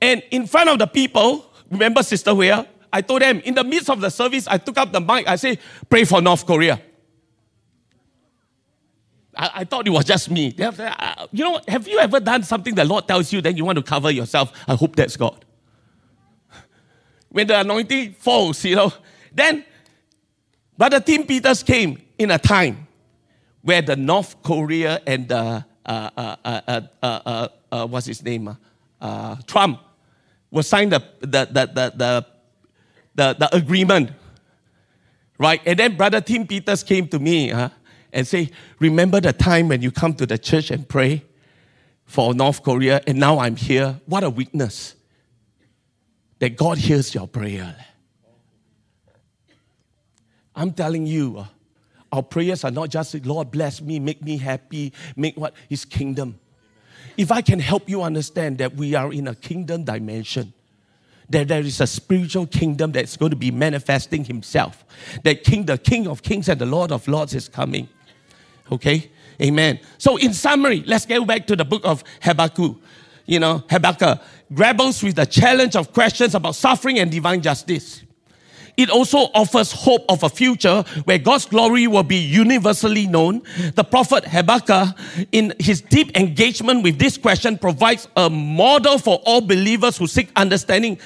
[0.00, 2.66] and in front of the people, remember Sister Huya?
[2.92, 5.28] I told them in the midst of the service, I took up the mic.
[5.28, 6.80] I say, "Pray for North Korea."
[9.36, 10.54] I, I thought it was just me.
[10.58, 13.76] Uh, you know, have you ever done something the Lord tells you, then you want
[13.76, 14.52] to cover yourself?
[14.66, 15.44] I hope that's God.
[17.30, 18.92] When the anointing falls, you know,
[19.32, 19.64] then
[20.76, 22.88] Brother Tim Peters came in a time
[23.62, 28.56] where the North Korea and the, uh, uh, uh, uh what's his name?
[29.46, 29.80] Trump
[30.50, 32.26] was signed the, the, the, the,
[33.14, 34.10] the, the, agreement.
[35.38, 35.60] Right?
[35.66, 37.50] And then Brother Tim Peters came to me.
[37.50, 37.70] Huh?
[38.12, 41.24] and say, Remember the time when you come to the church and pray
[42.04, 44.00] for North Korea, and now I'm here?
[44.06, 44.94] What a witness
[46.38, 47.76] that God hears your prayer.
[50.54, 51.46] I'm telling you, uh,
[52.10, 55.54] our prayers are not just, Lord, bless me, make me happy, make what?
[55.68, 56.40] His kingdom.
[57.18, 60.54] If I can help you understand that we are in a kingdom dimension,
[61.28, 64.84] that there is a spiritual kingdom that's going to be manifesting himself.
[65.24, 67.88] That king, the king of kings and the lord of lords is coming.
[68.70, 69.10] Okay?
[69.42, 69.80] Amen.
[69.98, 72.76] So, in summary, let's go back to the book of Habakkuk.
[73.26, 74.20] You know, Habakkuk
[74.54, 78.02] grapples with the challenge of questions about suffering and divine justice.
[78.78, 83.42] It also offers hope of a future where God's glory will be universally known.
[83.74, 84.96] The prophet Habakkuk,
[85.32, 90.30] in his deep engagement with this question, provides a model for all believers who seek
[90.36, 90.98] understanding.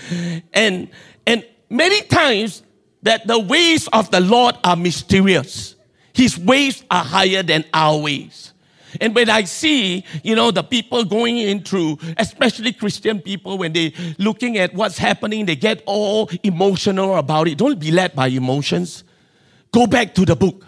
[0.52, 0.88] And,
[1.26, 2.62] and many times,
[3.02, 5.74] that the ways of the Lord are mysterious.
[6.12, 8.51] His ways are higher than our ways.
[9.00, 13.72] And when I see, you know, the people going in through, especially Christian people, when
[13.72, 17.58] they looking at what's happening, they get all emotional about it.
[17.58, 19.04] Don't be led by emotions.
[19.72, 20.66] Go back to the book.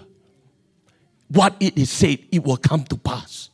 [1.29, 3.51] What it is said, it will come to pass.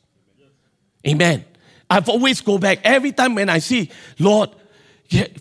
[1.07, 1.45] Amen.
[1.89, 4.51] I've always go back every time when I see, Lord,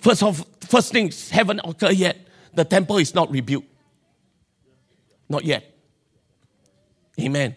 [0.01, 2.17] first of first things haven't occurred yet.
[2.53, 3.65] The temple is not rebuilt.
[5.27, 5.63] Not yet.
[7.19, 7.55] Amen.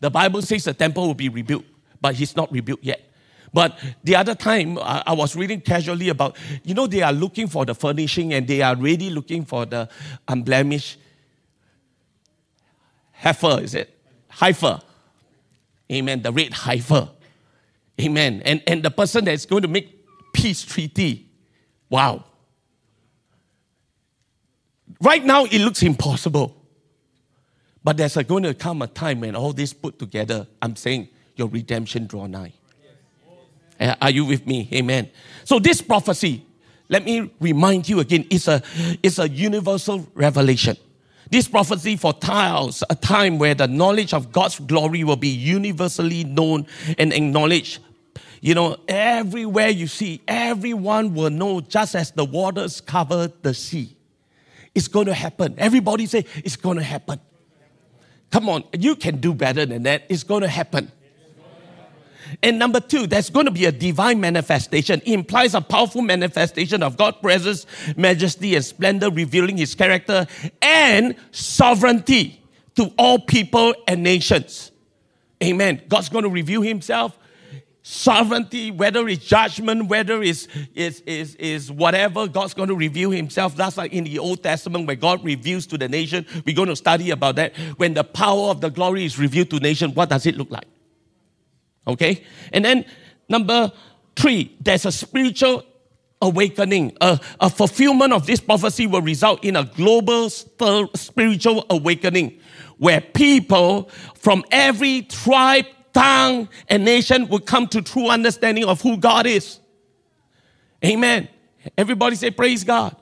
[0.00, 1.64] The Bible says the temple will be rebuilt,
[2.00, 3.08] but he's not rebuilt yet.
[3.52, 7.64] But the other time, I, was reading casually about, you know, they are looking for
[7.64, 9.88] the furnishing and they are really looking for the um,
[10.28, 10.98] unblemished
[13.12, 13.98] heifer, is it?
[14.28, 14.80] Heifer.
[15.90, 16.22] Amen.
[16.22, 17.08] The red heifer.
[18.00, 18.42] Amen.
[18.44, 21.30] And, and the person that's going to make peace treaty.
[21.88, 22.24] Wow.
[25.00, 26.57] Right now, it looks impossible.
[27.88, 31.48] But there's going to come a time when all this put together, I'm saying your
[31.48, 32.52] redemption draw nigh.
[33.80, 34.68] Eh, are you with me?
[34.74, 35.08] Amen.
[35.44, 36.44] So this prophecy,
[36.90, 38.60] let me remind you again, it's a,
[39.02, 40.76] it's a universal revelation.
[41.30, 46.66] This prophecy foretells a time where the knowledge of God's glory will be universally known
[46.98, 47.78] and acknowledged.
[48.42, 53.96] You know, everywhere you see, everyone will know just as the waters cover the sea.
[54.74, 55.54] It's going to happen.
[55.56, 57.18] Everybody say, it's going to happen.
[58.30, 60.04] Come on, you can do better than that.
[60.08, 60.92] It's going to happen.
[62.42, 65.00] And number two, there's going to be a divine manifestation.
[65.00, 70.26] It implies a powerful manifestation of God's presence, majesty, and splendor, revealing his character
[70.60, 72.42] and sovereignty
[72.76, 74.72] to all people and nations.
[75.42, 75.82] Amen.
[75.88, 77.18] God's going to reveal himself
[77.82, 83.56] sovereignty, whether it's judgment, whether it's, it's, it's, it's whatever, God's going to reveal himself.
[83.56, 86.26] That's like in the Old Testament where God reveals to the nation.
[86.44, 87.56] We're going to study about that.
[87.76, 90.66] When the power of the glory is revealed to nation, what does it look like?
[91.86, 92.24] Okay?
[92.52, 92.84] And then
[93.28, 93.72] number
[94.16, 95.64] three, there's a spiritual
[96.20, 96.96] awakening.
[97.00, 102.40] A, a fulfillment of this prophecy will result in a global spiritual awakening
[102.78, 108.96] where people from every tribe, tongue, and nation would come to true understanding of who
[108.96, 109.60] God is.
[110.84, 111.28] Amen.
[111.76, 112.96] Everybody say, Praise God.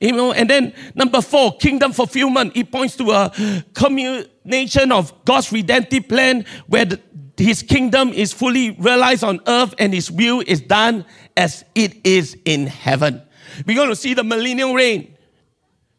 [0.00, 2.56] You know, and then number four, kingdom fulfillment.
[2.56, 7.00] It points to a culmination of God's redemptive plan where the,
[7.36, 11.04] his kingdom is fully realized on earth and his will is done
[11.36, 13.22] as it is in heaven.
[13.66, 15.16] We're going to see the millennial reign.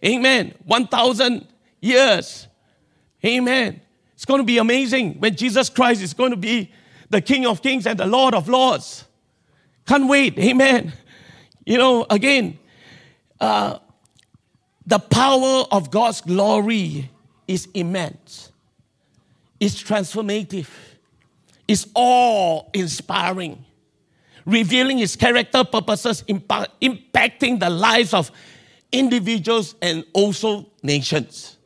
[0.05, 0.53] Amen.
[0.65, 1.45] 1,000
[1.81, 2.47] years.
[3.25, 3.81] Amen.
[4.29, 6.71] Going to be amazing when Jesus Christ is going to be
[7.09, 9.05] the King of Kings and the Lord of Lords.
[9.87, 10.37] Can't wait.
[10.37, 10.93] Amen.
[11.65, 12.59] You know, again,
[13.39, 13.79] uh,
[14.85, 17.09] the power of God's glory
[17.47, 18.51] is immense,
[19.59, 20.69] it's transformative,
[21.67, 23.65] it's all inspiring,
[24.45, 28.31] revealing His character, purposes, impacting the lives of
[28.91, 31.57] individuals and also nations.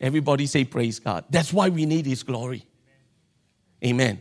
[0.00, 1.24] Everybody say, Praise God.
[1.30, 2.66] That's why we need His glory.
[3.84, 4.20] Amen.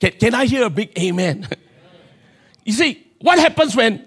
[0.00, 1.48] Can, can I hear a big amen?
[2.64, 4.06] you see, what happens when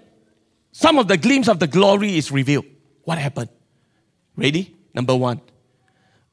[0.72, 2.64] some of the gleams of the glory is revealed?
[3.04, 3.50] What happened?
[4.36, 4.74] Ready?
[4.94, 5.40] Number one,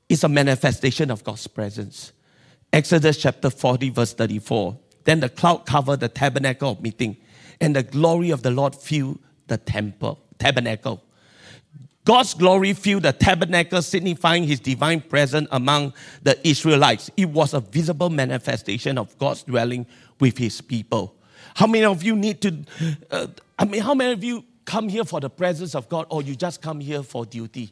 [0.07, 2.13] it's a manifestation of God's presence.
[2.71, 4.77] Exodus chapter 40, verse 34.
[5.03, 7.17] Then the cloud covered the tabernacle of meeting,
[7.59, 11.03] and the glory of the Lord filled the temple, tabernacle.
[12.09, 15.93] God's glory filled the tabernacle, signifying his divine presence among
[16.23, 17.11] the Israelites.
[17.15, 19.85] It was a visible manifestation of God's dwelling
[20.19, 21.15] with his people.
[21.53, 22.65] How many of you need to,
[23.11, 23.27] uh,
[23.59, 26.35] I mean, how many of you come here for the presence of God or you
[26.35, 27.71] just come here for duty?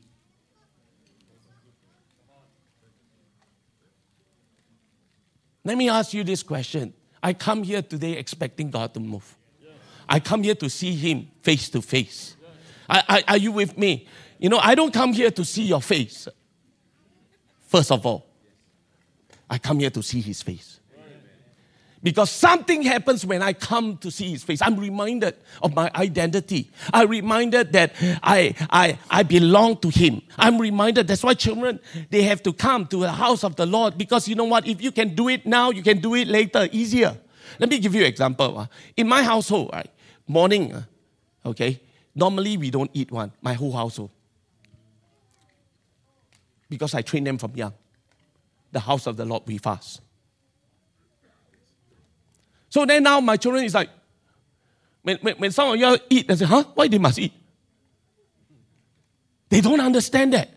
[5.64, 6.94] Let me ask you this question.
[7.24, 9.36] I come here today expecting God to move.
[10.08, 12.36] I come here to see Him face to face.
[12.88, 14.08] Are you with me?
[14.40, 16.28] You know, I don't come here to see your face.
[17.68, 18.26] First of all,
[19.50, 20.78] I come here to see His face.
[22.04, 24.62] Because something happens when I come to see his face.
[24.62, 26.70] I'm reminded of my identity.
[26.94, 30.22] I'm reminded that I, I, I belong to him.
[30.38, 33.98] I'm reminded that's why children, they have to come to the house of the Lord.
[33.98, 34.68] Because you know what?
[34.68, 37.18] If you can do it now, you can do it later, easier.
[37.60, 38.60] Let me give you an example.
[38.60, 38.68] Uh.
[38.96, 39.90] In my household, right,
[40.28, 40.84] morning, uh,
[41.46, 41.82] okay,
[42.14, 44.12] normally we don't eat one, my whole household.
[46.70, 47.74] Because I train them from young.
[48.72, 50.02] The house of the Lord, we fast.
[52.70, 53.90] So then now my children is like,
[55.02, 56.66] when, when, when some of you eat, they say, huh?
[56.74, 57.32] Why they must eat?
[59.50, 60.50] They don't understand that.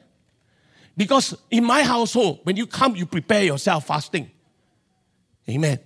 [0.96, 4.30] Because in my household, when you come, you prepare yourself fasting.
[5.48, 5.78] Amen.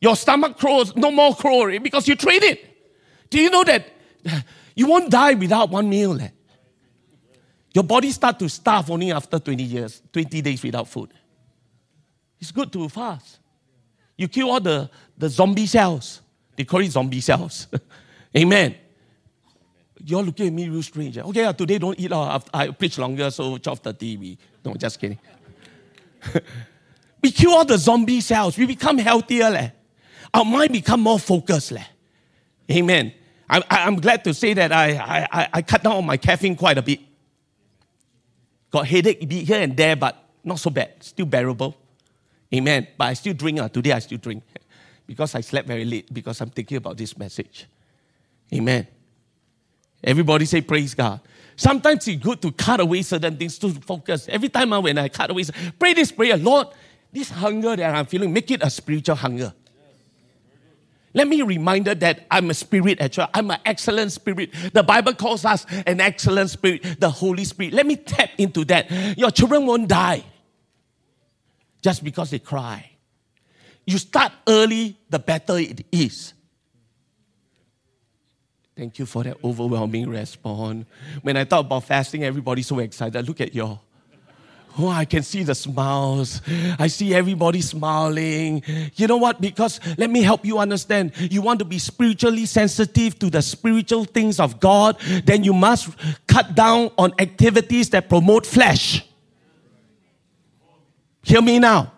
[0.00, 2.68] Your stomach crows, no more crow because you train it.
[3.30, 3.86] Do you know that
[4.74, 6.20] you won't die without one meal?
[6.20, 6.28] Eh?
[7.74, 11.10] Your body start to starve only after 20 years, 20 days without food.
[12.40, 13.38] It's good to fast.
[14.16, 16.20] You kill all the, the zombie cells.
[16.56, 17.68] They call it zombie cells.
[18.36, 18.74] Amen.
[20.04, 21.16] You're looking at me real strange.
[21.16, 21.22] Eh?
[21.22, 22.12] Okay, uh, today don't eat.
[22.12, 24.38] Uh, I preach longer, so 12.30 we...
[24.64, 25.18] No, just kidding.
[27.22, 28.58] we kill all the zombie cells.
[28.58, 29.48] We become healthier.
[29.48, 29.70] Leh.
[30.34, 31.72] Our mind become more focused.
[31.72, 31.84] Leh.
[32.70, 33.14] Amen.
[33.48, 36.78] I, I'm glad to say that I, I, I cut down on my caffeine quite
[36.78, 37.00] a bit.
[38.72, 40.94] Got headache here and there, but not so bad.
[41.00, 41.76] Still bearable.
[42.52, 42.88] Amen.
[42.96, 43.60] But I still drink.
[43.60, 43.68] Uh.
[43.68, 44.42] Today I still drink
[45.06, 47.66] because I slept very late because I'm thinking about this message.
[48.52, 48.86] Amen.
[50.02, 51.20] Everybody say praise God.
[51.54, 54.26] Sometimes it's good to cut away certain things to focus.
[54.28, 55.44] Every time uh, when I cut away,
[55.78, 56.68] pray this prayer, Lord,
[57.12, 59.52] this hunger that I'm feeling, make it a spiritual hunger.
[61.14, 63.28] Let me remind her that I'm a spirit actually.
[63.34, 64.50] I'm an excellent spirit.
[64.72, 67.74] The Bible calls us an excellent spirit, the Holy Spirit.
[67.74, 68.90] Let me tap into that.
[69.18, 70.24] Your children won't die
[71.82, 72.90] just because they cry.
[73.84, 76.32] You start early, the better it is.
[78.76, 80.86] Thank you for that overwhelming response.
[81.20, 83.28] When I talk about fasting, everybody's so excited.
[83.28, 83.78] Look at you
[84.78, 86.40] Oh, I can see the smiles.
[86.78, 88.62] I see everybody smiling.
[88.94, 89.40] You know what?
[89.40, 91.12] Because let me help you understand.
[91.16, 95.90] You want to be spiritually sensitive to the spiritual things of God, then you must
[96.26, 99.04] cut down on activities that promote flesh.
[101.22, 101.92] Hear me now.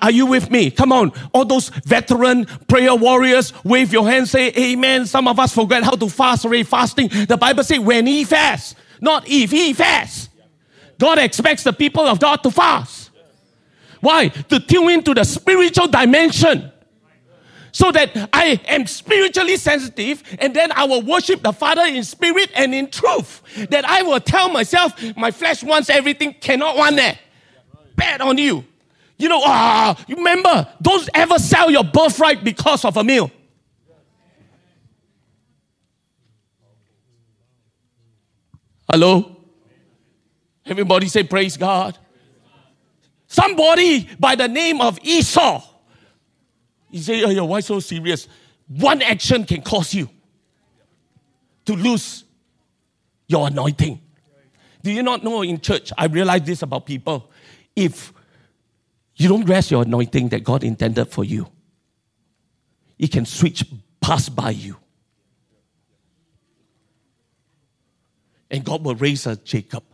[0.00, 0.70] Are, you with me?
[0.70, 1.12] Come on.
[1.32, 5.06] All those veteran prayer warriors, wave your hand, say amen.
[5.06, 6.62] Some of us forget how to fast already.
[6.62, 7.08] Fasting.
[7.08, 10.28] The Bible says when he fasts, not if he fasts.
[10.98, 13.10] God expects the people of God to fast.
[14.00, 14.28] Why?
[14.28, 16.70] To tune into the spiritual dimension.
[17.74, 22.50] So that I am spiritually sensitive and then I will worship the Father in spirit
[22.54, 23.42] and in truth.
[23.70, 27.18] That I will tell myself, my flesh wants everything, cannot want that
[27.96, 28.64] bad on you.
[29.16, 33.30] You know, ah, remember, don't ever sell your birthright because of a meal.
[38.90, 39.41] Hello?
[40.66, 41.98] Everybody say, Praise God.
[43.26, 45.62] Somebody by the name of Esau.
[46.90, 48.28] You say, oh, yeah, why so serious?
[48.68, 50.08] One action can cause you
[51.64, 52.24] to lose
[53.26, 53.98] your anointing.
[54.82, 55.92] Do you not know in church?
[55.96, 57.30] I realize this about people.
[57.74, 58.12] If
[59.16, 61.48] you don't rest your anointing that God intended for you,
[62.98, 63.64] it can switch
[64.00, 64.76] pass by you.
[68.50, 69.84] And God will raise a Jacob,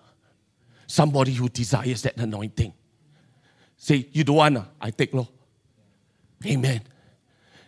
[0.88, 2.72] somebody who desires that anointing.
[3.76, 5.28] Say, you don't want, I take law.
[6.44, 6.80] Amen.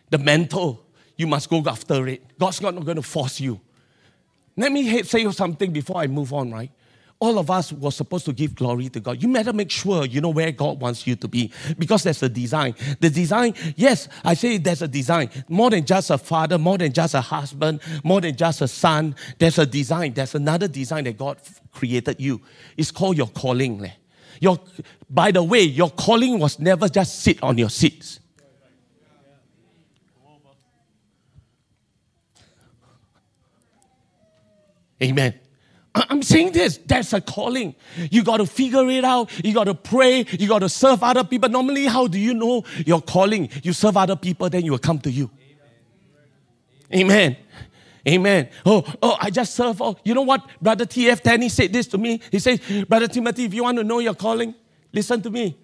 [0.08, 2.36] The mental, you must go after it.
[2.36, 3.60] God's not going to force you.
[4.56, 6.72] Let me say something before I move on, right?
[7.20, 9.22] All of us were supposed to give glory to God.
[9.22, 12.30] You better make sure you know where God wants you to be because there's a
[12.30, 12.74] design.
[12.98, 15.28] The design, yes, I say there's a design.
[15.46, 19.14] More than just a father, more than just a husband, more than just a son.
[19.38, 20.14] There's a design.
[20.14, 21.36] There's another design that God
[21.72, 22.40] created you.
[22.74, 23.90] It's called your calling.
[24.40, 24.58] Your,
[25.10, 28.18] by the way, your calling was never just sit on your seats.
[35.02, 35.34] Amen.
[35.94, 37.74] I'm saying this, that's a calling.
[38.10, 39.30] You got to figure it out.
[39.44, 40.24] You got to pray.
[40.30, 41.48] You got to serve other people.
[41.48, 43.50] Normally, how do you know your calling?
[43.62, 45.30] You serve other people, then you will come to you.
[46.94, 47.36] Amen.
[48.08, 48.48] Amen.
[48.64, 49.80] Oh, oh, I just serve.
[49.82, 50.44] Oh, you know what?
[50.60, 51.22] Brother T.F.
[51.22, 52.20] Tenney said this to me.
[52.30, 54.54] He said, Brother Timothy, if you want to know your calling,
[54.92, 55.56] listen to me.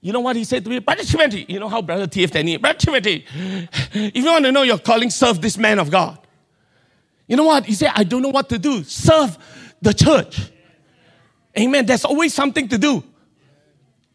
[0.00, 0.78] You know what he said to me?
[0.78, 2.30] Brother Timothy, you know how Brother T.F.
[2.30, 3.26] Tenney, Brother Timothy,
[3.92, 6.25] if you want to know your calling, serve this man of God.
[7.26, 7.68] You know what?
[7.68, 8.84] You say, I don't know what to do.
[8.84, 9.36] Serve
[9.80, 10.50] the church.
[11.58, 11.86] Amen.
[11.86, 13.02] There's always something to do.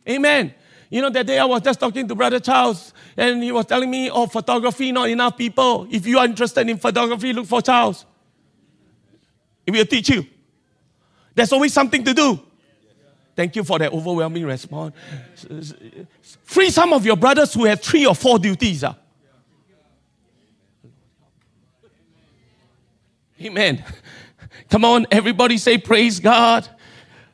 [0.08, 0.54] Amen.
[0.90, 3.90] You know, that day I was just talking to Brother Charles, and he was telling
[3.90, 5.88] me, oh, photography, not enough people.
[5.90, 8.06] If you are interested in photography, look for Charles.
[9.66, 10.26] He will teach you.
[11.34, 12.42] There's always something to do.
[13.36, 14.94] Thank you for that overwhelming response.
[16.44, 18.84] Free some of your brothers who have three or four duties.
[18.84, 18.94] Uh.
[23.44, 23.84] Amen.
[24.70, 26.68] Come on, everybody say, Praise God.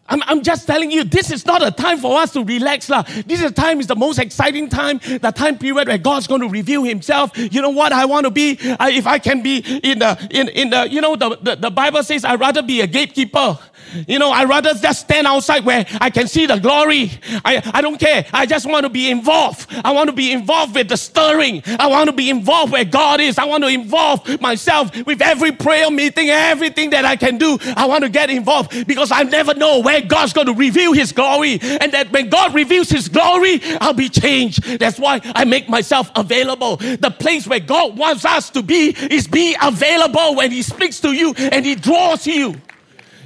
[0.09, 2.87] I'm, I'm just telling you, this is not a time for us to relax.
[2.89, 3.01] La.
[3.01, 6.47] This is time is the most exciting time, the time period where God's going to
[6.47, 7.31] reveal himself.
[7.35, 8.57] You know what I want to be?
[8.79, 11.69] I, if I can be in the, in, in the, you know, the, the, the
[11.69, 13.59] Bible says I'd rather be a gatekeeper
[14.07, 17.11] you know, I'd rather just stand outside where I can see the glory.
[17.45, 18.25] I, I don't care.
[18.33, 19.67] I just want to be involved.
[19.83, 21.63] I want to be involved with the stirring.
[21.79, 23.37] I want to be involved where God is.
[23.37, 27.57] I want to involve myself with every prayer meeting, everything that I can do.
[27.75, 31.11] I want to get involved because I never know where God's going to reveal His
[31.11, 31.59] glory.
[31.61, 34.63] And that when God reveals His glory, I'll be changed.
[34.79, 36.77] That's why I make myself available.
[36.77, 41.11] The place where God wants us to be is be available when He speaks to
[41.11, 42.55] you and He draws you.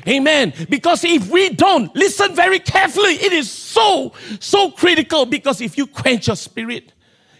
[0.08, 0.54] Amen.
[0.70, 5.26] Because if we don't listen very carefully, it is so, so critical.
[5.26, 6.94] Because if you quench your spirit,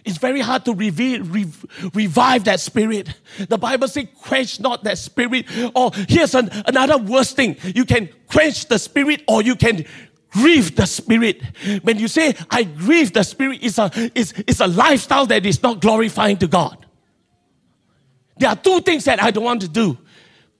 [0.04, 1.22] it's very hard to reveal,
[1.94, 3.08] revive that spirit.
[3.48, 5.46] The Bible says, quench not that spirit.
[5.74, 7.56] Or here's an, another worst thing.
[7.62, 9.84] You can quench the spirit or you can
[10.30, 11.42] grieve the spirit.
[11.82, 15.62] When you say, I grieve the spirit, it's a, it's, it's a lifestyle that is
[15.62, 16.84] not glorifying to God.
[18.38, 19.98] There are two things that I don't want to do.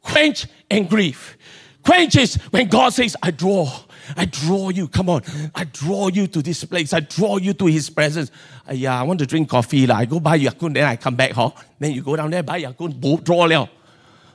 [0.02, 1.36] Quench and grieve.
[1.84, 3.68] Quench when God says, I draw.
[4.16, 4.88] I draw you.
[4.88, 5.22] Come on.
[5.54, 6.92] I draw you to this place.
[6.92, 8.30] I draw you to his presence.
[8.68, 9.86] Uh, yeah, I want to drink coffee.
[9.86, 9.96] La.
[9.96, 11.32] I go buy Ya Kun, then I come back.
[11.32, 11.50] Huh?
[11.78, 13.44] Then you go down there, buy Ya Kun, draw.
[13.44, 13.68] Liao.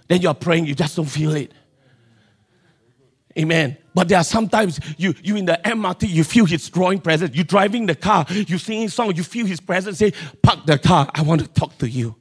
[0.08, 1.52] Then you're praying, you just don't feel it.
[3.38, 3.78] Amen.
[3.93, 7.36] But there are sometimes you you in the MRT, you feel his drawing presence.
[7.36, 10.00] You're driving the car, you singing song, you feel his presence.
[10.00, 11.10] Say, park the car.
[11.14, 12.16] I want to talk to you.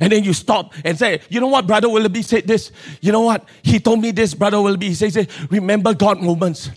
[0.00, 2.72] And then you stop and say, you know what, Brother Willoughby said this.
[3.00, 3.46] You know what?
[3.62, 4.88] He told me this, Brother Willoughby.
[4.88, 6.70] He says, remember God moments.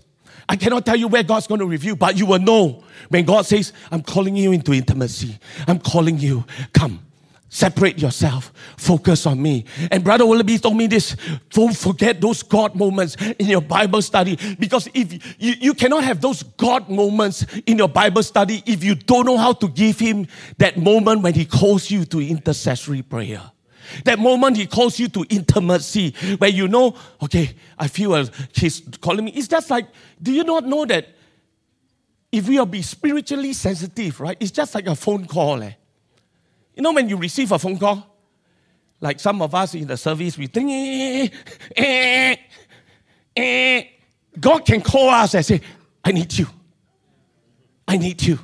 [0.48, 3.46] I cannot tell you where God's going to reveal, but you will know when God
[3.46, 5.40] says, I'm calling you into intimacy.
[5.68, 6.44] I'm calling you.
[6.74, 7.00] Come.
[7.54, 8.52] Separate yourself.
[8.78, 9.66] Focus on me.
[9.92, 11.16] And Brother Willoughby told me this.
[11.52, 14.40] Don't forget those God moments in your Bible study.
[14.58, 18.96] Because if you, you cannot have those God moments in your Bible study if you
[18.96, 20.26] don't know how to give Him
[20.58, 23.44] that moment when He calls you to intercessory prayer.
[24.06, 28.82] That moment He calls you to intimacy, where you know, okay, I feel uh, He's
[29.00, 29.32] calling me.
[29.32, 29.86] It's just like,
[30.20, 31.08] do you not know that
[32.32, 34.38] if we are be spiritually sensitive, right?
[34.40, 35.62] It's just like a phone call.
[35.62, 35.74] Eh?
[36.76, 38.08] You know, when you receive a phone call,
[39.00, 41.28] like some of us in the service, we think, eh,
[41.76, 42.36] eh,
[43.36, 43.84] eh.
[44.40, 45.62] God can call us and say,
[46.04, 46.48] I need you.
[47.88, 48.40] I need you.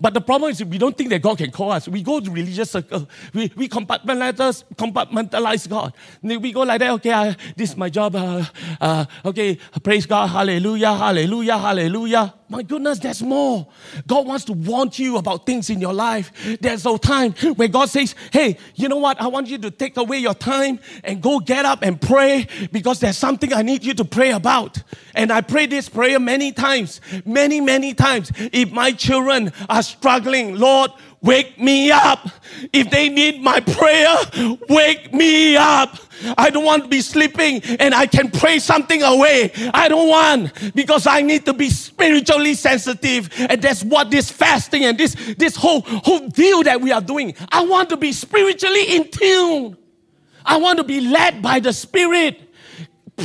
[0.00, 1.88] But the problem is we don't think that God can call us.
[1.88, 3.08] We go to religious circle.
[3.32, 5.94] We, we compartmentalize, compartmentalize God.
[6.22, 8.14] We go like that, okay, uh, this is my job.
[8.14, 8.44] Uh,
[8.80, 12.34] uh, okay, praise God, hallelujah, hallelujah, hallelujah.
[12.48, 13.66] My goodness, there's more.
[14.06, 16.30] God wants to warn you about things in your life.
[16.60, 19.20] There's no time where God says, hey, you know what?
[19.20, 23.00] I want you to take away your time and go get up and pray because
[23.00, 24.82] there's something I need you to pray about.
[25.14, 28.30] And I pray this prayer many times, many, many times.
[28.36, 30.92] If my children are struggling, Lord,
[31.26, 32.30] wake me up.
[32.72, 34.16] If they need my prayer,
[34.68, 35.98] wake me up.
[36.38, 39.52] I don't want to be sleeping and I can pray something away.
[39.74, 43.28] I don't want because I need to be spiritually sensitive.
[43.38, 47.34] And that's what this fasting and this, this whole, whole deal that we are doing.
[47.50, 49.76] I want to be spiritually in tune.
[50.44, 52.40] I want to be led by the Spirit.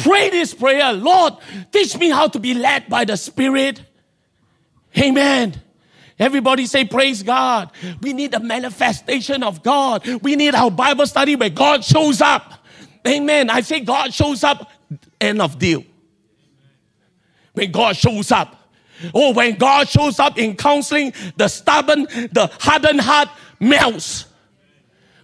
[0.03, 0.91] Pray this prayer.
[0.91, 1.33] Lord,
[1.71, 3.81] teach me how to be led by the Spirit.
[4.97, 5.61] Amen.
[6.21, 7.71] Everybody say, Praise God.
[8.01, 10.05] We need a manifestation of God.
[10.21, 12.53] We need our Bible study where God shows up.
[13.07, 13.49] Amen.
[13.49, 14.69] I say, God shows up,
[15.19, 15.83] end of deal.
[17.53, 18.55] When God shows up.
[19.15, 24.25] Oh, when God shows up in counseling, the stubborn, the hardened heart melts.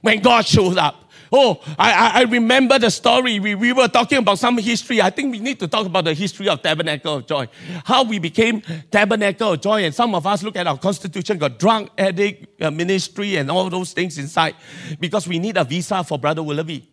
[0.02, 1.07] When God shows up.
[1.32, 3.40] Oh, I, I remember the story.
[3.40, 5.02] We, we were talking about some history.
[5.02, 7.48] I think we need to talk about the history of Tabernacle of Joy.
[7.86, 8.62] How we became
[8.92, 9.84] Tabernacle of Joy.
[9.84, 13.70] And some of us look at our constitution, got drunk addict uh, ministry and all
[13.70, 14.56] those things inside
[15.00, 16.90] because we need a visa for Brother Willoughby.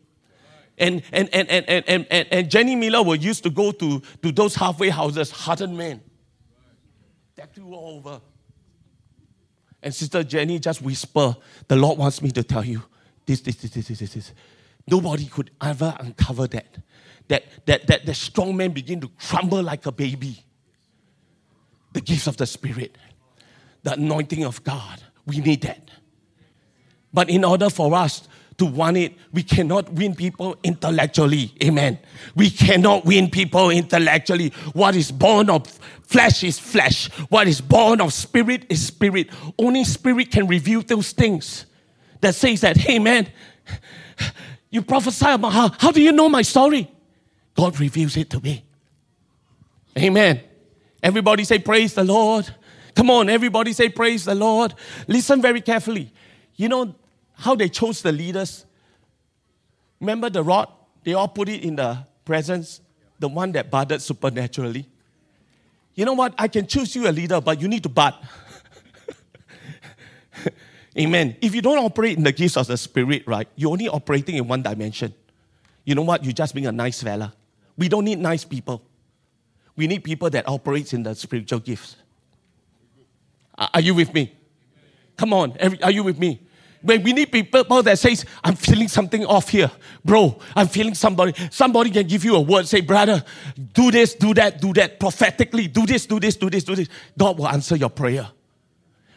[0.77, 4.33] And, and, and, and, and, and, and, Jenny Miller were used to go to, to
[4.33, 6.01] those halfway houses, hardened men.
[7.37, 8.21] That too over.
[9.81, 11.37] And Sister Jenny just whisper,
[11.69, 12.83] the Lord wants me to tell you
[13.27, 14.33] this, this, this, this, this, this.
[14.87, 16.79] Nobody could ever uncover that.
[17.29, 20.45] That, that, that the strong man begin to crumble like a baby.
[21.95, 22.99] The gifts of the Spirit,
[23.83, 25.03] the anointing of God.
[25.27, 25.91] We need that.
[27.13, 31.55] But in order for us to want it, we cannot win people intellectually.
[31.63, 31.99] Amen.
[32.35, 34.51] We cannot win people intellectually.
[34.75, 35.67] What is born of
[36.03, 37.09] flesh is flesh.
[37.31, 39.31] What is born of spirit is spirit.
[39.59, 41.67] Only spirit can reveal those things
[42.25, 43.29] that says that, hey man,
[44.71, 46.91] you prophesy about how, how do you know my story?
[47.55, 48.65] God reveals it to me.
[49.97, 50.41] Amen.
[51.03, 52.53] Everybody say, Praise the Lord.
[52.95, 54.75] Come on, everybody say, Praise the Lord.
[55.07, 56.13] Listen very carefully.
[56.57, 56.95] You know
[57.35, 58.65] how they chose the leaders?
[60.01, 60.69] Remember the rod?
[61.05, 62.81] They all put it in the presence,
[63.19, 64.89] the one that budded supernaturally.
[65.95, 66.35] You know what?
[66.39, 68.15] I can choose you a leader, but you need to bud.
[70.99, 71.37] Amen.
[71.41, 74.47] If you don't operate in the gifts of the Spirit, right, you're only operating in
[74.47, 75.13] one dimension.
[75.85, 76.23] You know what?
[76.25, 77.35] You're just being a nice fella.
[77.77, 78.83] We don't need nice people.
[79.77, 81.97] We need people that operates in the spiritual gifts.
[83.57, 84.33] Are you with me?
[85.17, 86.41] Come on, are you with me?
[86.83, 89.71] When we need people that says, I'm feeling something off here.
[90.05, 91.33] Bro, I'm feeling somebody.
[91.51, 93.25] Somebody can give you a word, say, brother,
[93.73, 96.89] do this, do that, do that, prophetically, do this, do this, do this, do this.
[97.17, 98.29] God will answer your prayer.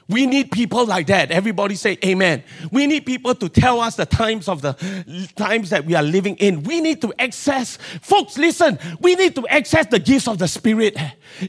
[0.09, 1.31] We need people like that.
[1.31, 2.43] Everybody say amen.
[2.71, 4.73] We need people to tell us the times of the
[5.35, 6.63] times that we are living in.
[6.63, 10.95] We need to access, folks, listen, we need to access the gifts of the Spirit.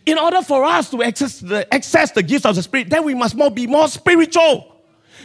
[0.04, 3.14] In order for us to access the, access the gifts of the Spirit, then we
[3.14, 4.74] must more be more spiritual.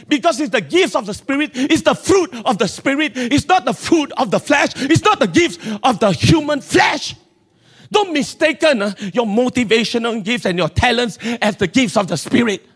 [0.06, 3.64] Because it's the gifts of the Spirit, it's the fruit of the Spirit, it's not
[3.64, 7.16] the fruit of the flesh, it's not the gifts of the human flesh.
[7.90, 12.66] Don't mistaken uh, your motivational gifts and your talents as the gifts of the Spirit.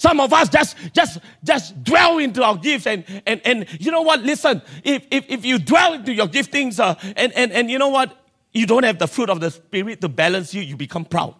[0.00, 4.00] Some of us just just just dwell into our gifts and and and you know
[4.00, 4.20] what?
[4.20, 7.90] Listen, if if, if you dwell into your giftings uh, and and and you know
[7.90, 8.16] what,
[8.54, 11.34] you don't have the fruit of the spirit to balance you, you become proud.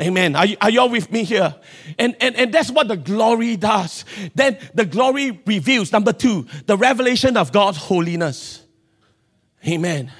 [0.00, 0.34] Amen.
[0.34, 1.54] Are, you, are you all with me here?
[1.98, 4.06] And, and, and that's what the glory does.
[4.34, 8.64] Then the glory reveals, number two, the revelation of God's holiness.
[9.68, 10.10] Amen.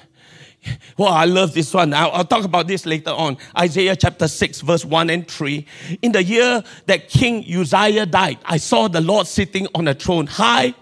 [0.97, 1.93] Well, I love this one.
[1.93, 3.37] I'll, I'll, talk about this later on.
[3.57, 5.65] Isaiah chapter 6, verse 1 and 3.
[6.01, 10.27] In the year that King Uzziah died, I saw the Lord sitting on a throne
[10.27, 10.75] high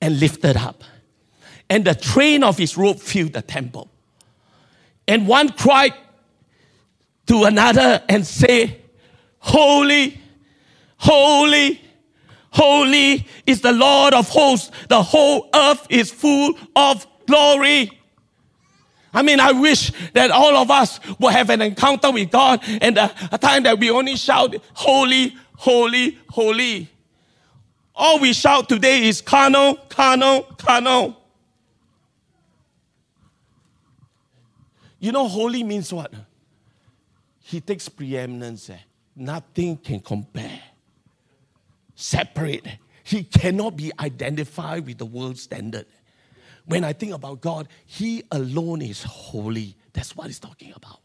[0.00, 0.84] and lifted up.
[1.70, 3.88] And the train of his robe filled the temple.
[5.08, 5.94] And one cried
[7.26, 8.82] to another and say,
[9.38, 10.20] Holy,
[10.98, 11.80] holy,
[12.50, 14.70] holy is the Lord of hosts.
[14.88, 18.01] The whole earth is full of glory.
[19.14, 22.96] I mean, I wish that all of us will have an encounter with God and
[22.96, 26.88] a, a time that we only shout, Holy, Holy, Holy.
[27.94, 31.16] All we shout today is carnal, carnal, carnal.
[34.98, 36.14] You know, holy means what?
[37.40, 38.70] He takes preeminence.
[38.70, 38.78] Eh.
[39.16, 40.60] Nothing can compare.
[41.94, 42.66] Separate.
[43.02, 45.86] He cannot be identified with the world standard.
[46.66, 49.76] When I think about God, He alone is holy.
[49.92, 51.02] That's what He's talking about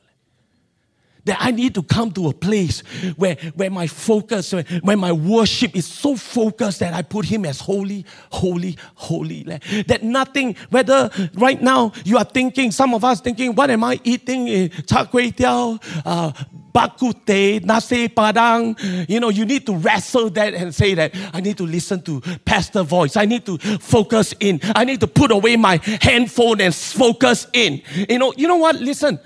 [1.27, 2.79] that I need to come to a place
[3.15, 7.45] where, where my focus, where, where my worship is so focused that I put Him
[7.45, 9.43] as holy, holy, holy.
[9.43, 13.99] That nothing, whether right now you are thinking, some of us thinking, what am I
[14.03, 14.49] eating?
[14.49, 16.31] Eh, char kway teow, uh,
[16.77, 18.77] bak kut teh, nasi padang.
[19.09, 22.21] You know, you need to wrestle that and say that I need to listen to
[22.45, 23.17] pastor voice.
[23.17, 24.59] I need to focus in.
[24.75, 27.81] I need to put away my handphone and focus in.
[28.07, 28.75] You know, you know what?
[28.75, 29.19] Listen.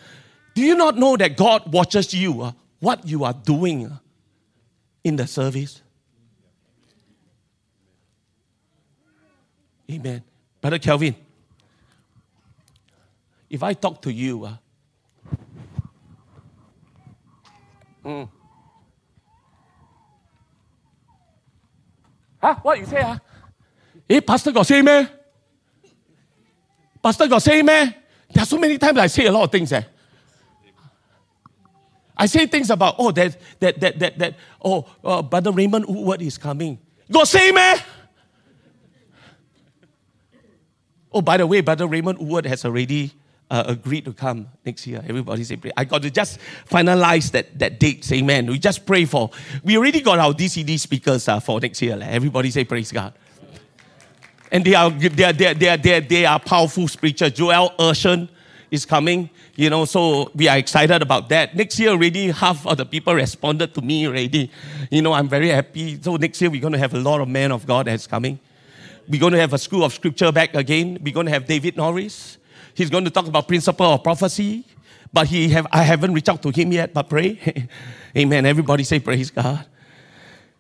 [0.54, 3.97] Do you not know that God watches you, uh, what you are doing uh,
[5.04, 5.82] in the service?
[9.89, 10.24] Amen.
[10.60, 11.16] Brother Kelvin,
[13.49, 14.58] if I talk to you, uh,
[18.04, 18.26] Huh?
[22.62, 23.02] What you say?
[23.02, 23.18] Huh?
[24.10, 25.08] Eh, Pastor got say me?
[27.02, 27.95] Pastor got say me?
[28.34, 29.72] There are so many times I say a lot of things.
[29.72, 29.84] Eh?
[32.18, 36.22] I say things about, oh, that, that, that, that, that oh, uh, Brother Raymond Woodward
[36.22, 36.78] is coming.
[37.12, 37.78] Go say, man.
[41.12, 43.12] Oh, by the way, Brother Raymond Woodward has already
[43.52, 45.04] uh, agreed to come next year.
[45.08, 45.72] Everybody say pray.
[45.76, 46.39] I got to just
[46.70, 48.06] finalize that, that date.
[48.06, 48.47] Say amen.
[48.47, 49.30] We just pray for.
[49.64, 51.97] We already got our DCD speakers uh, for next year.
[51.97, 52.10] Like.
[52.10, 53.14] Everybody say praise God.
[54.54, 57.34] And they are they are, they are, they are, they are, powerful preachers.
[57.34, 58.30] Joel Urshan
[58.72, 59.30] is coming.
[59.56, 61.54] You know, so we are excited about that.
[61.54, 64.49] Next year already, half of the people responded to me already.
[64.89, 66.02] You know, I'm very happy.
[66.02, 68.39] So next year we're going to have a lot of men of God that's coming.
[69.10, 70.99] We're going to have a school of scripture back again.
[71.02, 72.38] We're going to have David Norris.
[72.74, 74.66] He's going to talk about principle of prophecy.
[75.14, 77.68] But he have, I haven't reached out to him yet, but pray.
[78.18, 78.46] Amen.
[78.46, 79.66] Everybody say praise God.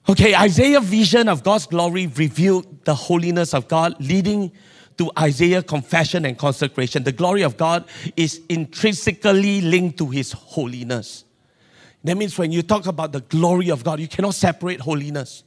[0.09, 4.51] Okay, Isaiah vision of God's glory revealed the holiness of God, leading
[4.97, 7.03] to Isaiah confession and consecration.
[7.03, 7.85] The glory of God
[8.17, 11.23] is intrinsically linked to his holiness.
[12.03, 15.43] That means when you talk about the glory of God, you cannot separate holiness.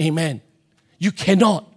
[0.00, 0.42] Amen.
[0.98, 1.67] You cannot.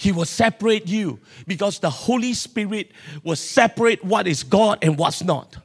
[0.00, 2.90] He will separate you because the Holy Spirit
[3.22, 5.58] will separate what is God and what's not.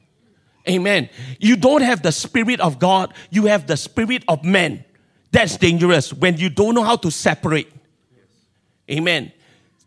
[0.67, 1.07] Amen.
[1.39, 4.83] You don't have the Spirit of God, you have the Spirit of man.
[5.31, 7.71] That's dangerous when you don't know how to separate.
[8.91, 9.31] Amen.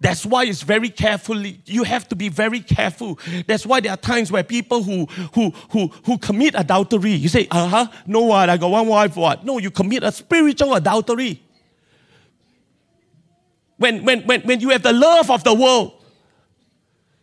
[0.01, 3.19] That's why it's very carefully, you have to be very careful.
[3.47, 7.49] That's why there are times where people who who who who commit adultery, you say,
[7.51, 9.45] uh-huh, no what, I got one wife, what?
[9.45, 11.43] No, you commit a spiritual adultery.
[13.79, 16.05] When when when when you have the love of the world,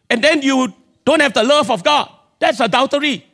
[0.10, 0.74] and then you
[1.06, 3.26] don't have the love of God, that's adultery.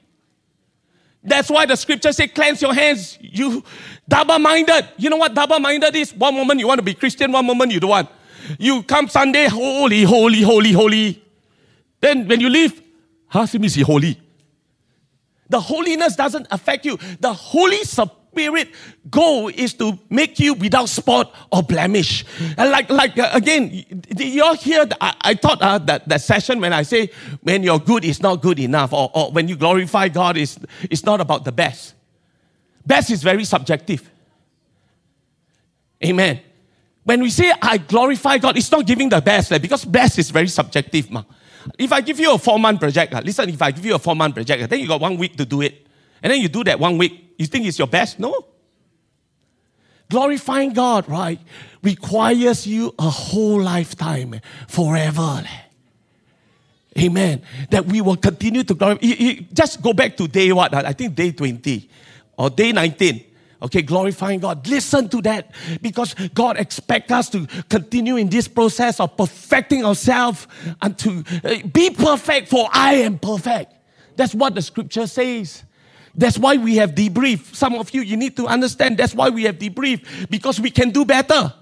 [1.23, 3.17] That's why the scripture says, cleanse your hands.
[3.21, 3.63] You
[4.09, 4.89] double minded.
[4.97, 6.13] You know what double minded is?
[6.15, 8.09] One moment you want to be Christian, one moment you don't want.
[8.57, 11.23] You come Sunday, holy, holy, holy, holy.
[11.99, 12.81] Then when you leave,
[13.27, 14.19] huh, means he holy.
[15.47, 16.97] The holiness doesn't affect you.
[17.19, 17.83] The Holy
[18.31, 18.69] Spirit
[19.09, 22.23] goal is to make you without spot or blemish.
[22.57, 23.83] And like, like uh, again,
[24.17, 27.11] you all hear, I, I thought uh, that, that session when I say
[27.41, 31.03] when you're good is not good enough or, or when you glorify God is it's
[31.03, 31.93] not about the best.
[32.85, 34.09] Best is very subjective.
[36.03, 36.39] Amen.
[37.03, 40.29] When we say I glorify God, it's not giving the best, like, because best is
[40.29, 41.11] very subjective.
[41.11, 41.23] Ma.
[41.77, 43.99] If I give you a four month project, uh, listen, if I give you a
[43.99, 45.85] four month project, then you got one week to do it.
[46.23, 47.30] And then you do that one week.
[47.41, 48.19] You think it's your best?
[48.19, 48.45] No.
[50.11, 51.39] Glorifying God, right,
[51.81, 55.43] requires you a whole lifetime, forever.
[56.99, 57.41] Amen.
[57.71, 59.07] That we will continue to glorify.
[59.53, 60.71] Just go back to day what?
[60.75, 61.89] I think day 20
[62.37, 63.25] or day 19.
[63.63, 64.67] Okay, glorifying God.
[64.67, 70.47] Listen to that because God expects us to continue in this process of perfecting ourselves
[70.79, 73.73] and to uh, be perfect, for I am perfect.
[74.15, 75.63] That's what the scripture says.
[76.15, 77.55] That's why we have debrief.
[77.55, 80.89] Some of you, you need to understand that's why we have debrief because we can
[80.89, 81.53] do better.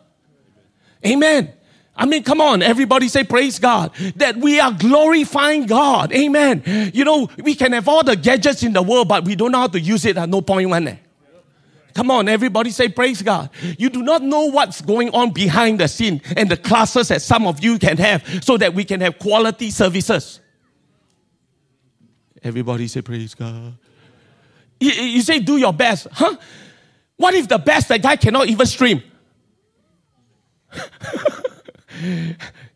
[1.06, 1.54] Amen.
[1.96, 3.94] I mean, come on, everybody say praise God.
[4.16, 6.14] That we are glorifying God.
[6.14, 6.64] Amen.
[6.94, 9.60] You know, we can have all the gadgets in the world, but we don't know
[9.60, 10.88] how to use it at no point one.
[10.88, 10.96] Eh?
[11.94, 13.50] Come on, everybody say praise God.
[13.78, 17.46] You do not know what's going on behind the scene and the classes that some
[17.46, 20.40] of you can have so that we can have quality services.
[22.42, 23.74] Everybody say praise God.
[24.80, 26.08] You, you say do your best.
[26.12, 26.36] Huh?
[27.18, 29.04] What if the best that guy cannot even stream?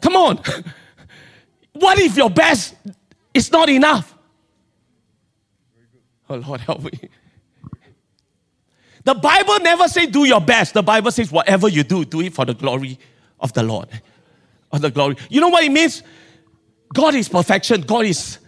[0.02, 0.40] Come on.
[1.74, 2.76] What if your best
[3.34, 4.14] is not enough?
[6.30, 6.92] Oh, Lord, help me.
[9.04, 10.74] The Bible never says do your best.
[10.74, 12.98] The Bible says whatever you do, do it for the glory
[13.40, 13.90] of the Lord.
[14.72, 15.18] Of the glory.
[15.30, 16.04] You know what it means?
[16.94, 17.82] God is perfection.
[17.82, 18.40] God is,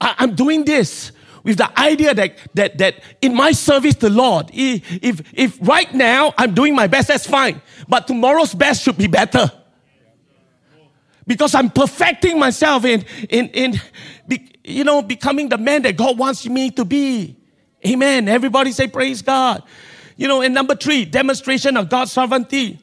[0.00, 1.12] I, am doing this
[1.44, 6.32] with the idea that, that, that in my service to Lord, if, if right now
[6.38, 7.60] I'm doing my best, that's fine.
[7.86, 9.52] But tomorrow's best should be better.
[11.26, 13.80] Because I'm perfecting myself in, in, in
[14.64, 17.36] you know, becoming the man that God wants me to be.
[17.86, 18.28] Amen.
[18.28, 19.62] Everybody say praise God.
[20.16, 22.78] You know, and number three, demonstration of God's sovereignty.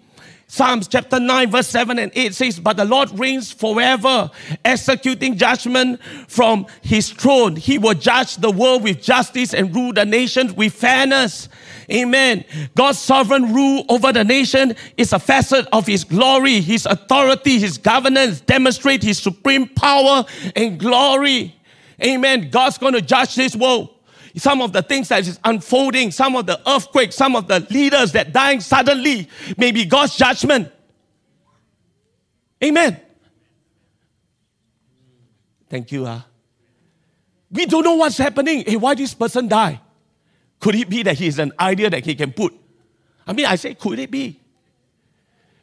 [0.52, 4.30] Psalms chapter 9, verse 7 and 8 says, But the Lord reigns forever,
[4.66, 7.56] executing judgment from his throne.
[7.56, 11.48] He will judge the world with justice and rule the nations with fairness.
[11.90, 12.44] Amen.
[12.76, 17.78] God's sovereign rule over the nation is a facet of his glory, his authority, his
[17.78, 20.26] governance, demonstrate his supreme power
[20.58, 21.56] and glory.
[22.04, 22.50] Amen.
[22.50, 24.01] God's going to judge this world
[24.36, 28.12] some of the things that is unfolding, some of the earthquakes, some of the leaders
[28.14, 29.28] that dying suddenly
[29.58, 30.72] may be God's judgment.
[32.64, 33.00] Amen.
[35.70, 36.06] Thank you.
[36.06, 36.22] Uh.
[37.52, 38.64] We don't know what's happening.
[38.66, 39.82] Hey, why this person die?
[40.60, 42.54] Could it be that he is an idea that he can put?
[43.26, 44.40] I mean, I say, could it be?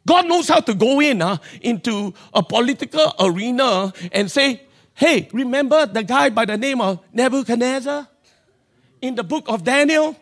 [0.05, 4.63] God knows how to go in uh, into a political arena and say,
[4.93, 8.07] hey, remember the guy by the name of Nebuchadnezzar?
[9.01, 10.15] In the book of Daniel.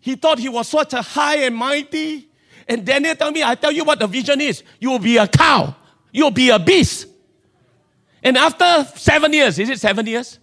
[0.00, 2.28] He thought he was such a high and mighty.
[2.68, 4.62] And Daniel told me, I tell you what the vision is.
[4.78, 5.74] You will be a cow.
[6.12, 7.08] You'll be a beast.
[8.22, 10.38] And after seven years, is it seven years?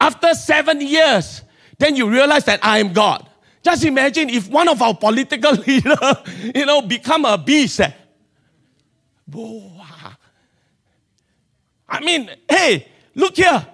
[0.00, 1.42] After seven years,
[1.78, 3.28] then you realize that I am God.
[3.62, 5.98] Just imagine if one of our political leaders,
[6.54, 7.80] you know, become a beast.
[7.80, 7.90] Eh?
[11.88, 13.66] I mean, hey, look here.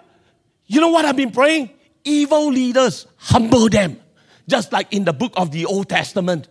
[0.67, 1.71] You know what I've been praying?
[2.05, 4.01] Evil leaders, humble them,
[4.47, 6.49] just like in the book of the Old Testament.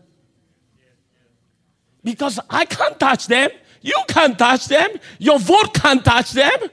[2.04, 3.50] Because I can't touch them,
[3.82, 4.90] you can't touch them,
[5.20, 6.70] your vote can't touch them.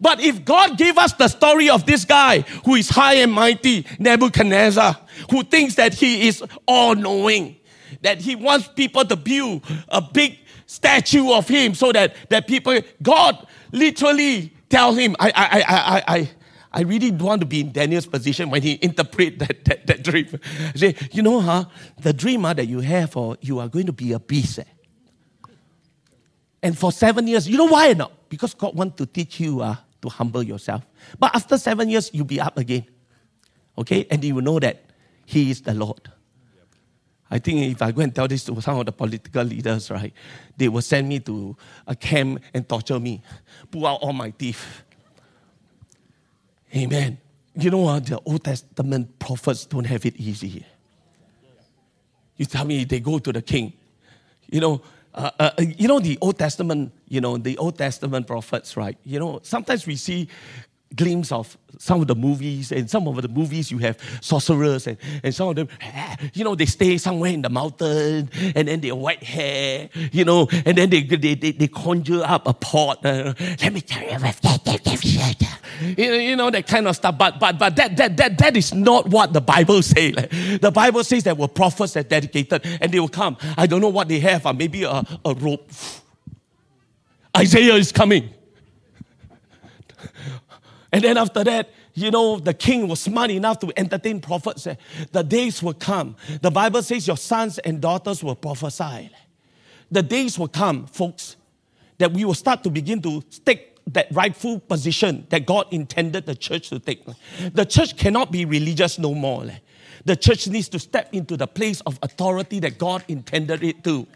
[0.00, 3.86] But if God gave us the story of this guy who is high and mighty,
[3.98, 4.96] Nebuchadnezzar,
[5.30, 7.56] who thinks that he is all knowing,
[8.02, 12.78] that he wants people to build a big statue of him so that, that people,
[13.02, 16.30] God literally tell him, I, I, I, I, I,
[16.76, 20.02] I really don't want to be in Daniel's position when he interpret that, that, that
[20.02, 20.28] dream.
[20.74, 21.64] I say, you know, huh,
[21.98, 24.58] the dream huh, that you have, or you are going to be a beast.
[24.58, 24.64] Eh?
[26.62, 28.28] And for seven years, you know why not?
[28.28, 30.86] Because God wants to teach you uh, to humble yourself.
[31.18, 32.84] But after seven years, you'll be up again.
[33.78, 34.06] Okay?
[34.10, 34.84] And you will know that
[35.24, 36.12] He is the Lord.
[37.30, 40.12] I think if I go and tell this to some of the political leaders, right,
[40.58, 41.56] they will send me to
[41.86, 43.22] a camp and torture me,
[43.70, 44.84] pull out all my teeth
[46.74, 47.18] Amen.
[47.54, 48.06] You know what?
[48.06, 50.64] The Old Testament prophets don't have it easy.
[52.36, 53.72] You tell me they go to the king.
[54.50, 54.82] You know,
[55.14, 56.92] uh, uh, you know the Old Testament.
[57.08, 58.98] You know the Old Testament prophets, right?
[59.04, 60.28] You know sometimes we see
[60.94, 64.96] glimpse of some of the movies and some of the movies you have sorcerers and,
[65.22, 65.68] and some of them
[66.32, 70.48] you know they stay somewhere in the mountain and then they white hair you know
[70.64, 74.16] and then they they, they, they conjure up a pot uh, let me tell you
[75.80, 77.18] you know, you know that kind of stuff.
[77.18, 80.14] But but but that that that, that is not what the bible says
[80.60, 83.36] the bible says there were prophets that dedicated and they will come.
[83.56, 85.70] I don't know what they have uh, maybe a, a rope.
[87.36, 88.30] Isaiah is coming
[90.96, 94.66] and then after that, you know, the king was smart enough to entertain prophets.
[94.66, 94.76] Eh?
[95.12, 96.16] The days will come.
[96.40, 99.10] The Bible says your sons and daughters will prophesy.
[99.90, 101.36] The days will come, folks,
[101.98, 106.34] that we will start to begin to take that rightful position that God intended the
[106.34, 107.04] church to take.
[107.52, 109.44] The church cannot be religious no more.
[109.44, 109.58] Eh?
[110.06, 114.06] The church needs to step into the place of authority that God intended it to.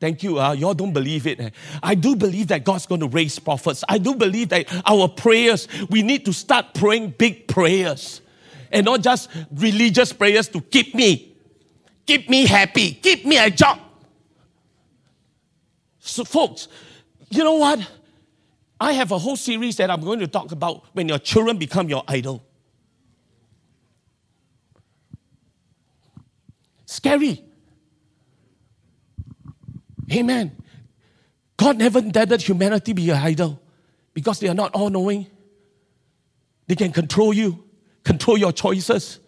[0.00, 0.38] Thank you.
[0.38, 1.52] Uh, y'all don't believe it.
[1.82, 3.82] I do believe that God's going to raise prophets.
[3.88, 8.20] I do believe that our prayers, we need to start praying big prayers
[8.70, 11.34] and not just religious prayers to keep me,
[12.06, 13.80] keep me happy, keep me a job.
[15.98, 16.68] So, folks,
[17.30, 17.80] you know what?
[18.80, 21.88] I have a whole series that I'm going to talk about when your children become
[21.88, 22.44] your idol.
[26.86, 27.47] Scary.
[30.12, 30.56] Amen.
[31.56, 33.60] God never intended humanity be an idol
[34.14, 35.26] because they are not all knowing.
[36.66, 37.64] They can control you,
[38.04, 39.20] control your choices.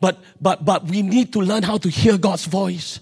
[0.00, 3.00] But, but, but we need to learn how to hear God's voice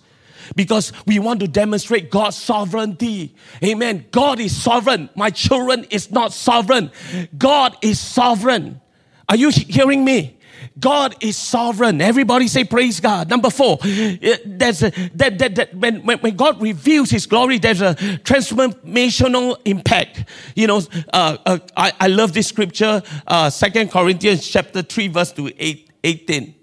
[0.57, 3.35] because we want to demonstrate God's sovereignty.
[3.63, 4.07] Amen.
[4.11, 5.11] God is sovereign.
[5.15, 6.91] My children is not sovereign.
[7.37, 8.81] God is sovereign.
[9.29, 10.39] Are you hearing me?
[10.79, 12.01] God is sovereign.
[12.01, 13.29] Everybody say praise God.
[13.29, 17.59] Number four, eh, there's a, that, that, that when, when, when God reveals his glory,
[17.59, 20.25] there's a transformational impact.
[20.57, 25.33] You know, uh, uh, I, I love this scripture, uh, 2 Corinthians chapter 3, verse
[25.33, 26.55] to 8, 18.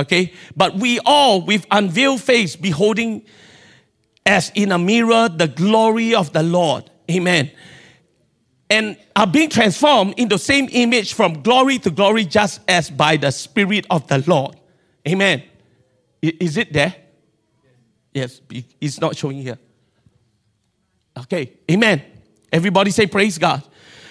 [0.00, 0.32] Okay?
[0.56, 3.24] But we all, with unveiled face, beholding
[4.24, 6.90] as in a mirror the glory of the Lord.
[7.10, 7.50] Amen
[8.68, 13.16] and are being transformed in the same image from glory to glory, just as by
[13.16, 14.56] the Spirit of the Lord.
[15.06, 15.42] Amen.
[16.20, 16.94] Is it there?
[18.12, 18.40] Yes,
[18.80, 19.58] it's not showing here.
[21.18, 22.02] Okay, amen.
[22.50, 23.62] Everybody say praise God.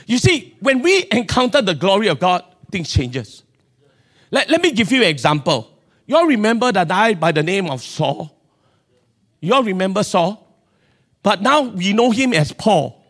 [0.08, 3.44] You see, when we encounter the glory of God, things changes.
[4.32, 5.72] Let, let me give you an example.
[6.06, 8.32] You all remember that guy by the name of Saul?
[9.42, 10.42] You all remember Saul?
[11.24, 13.04] But now we know him as Paul.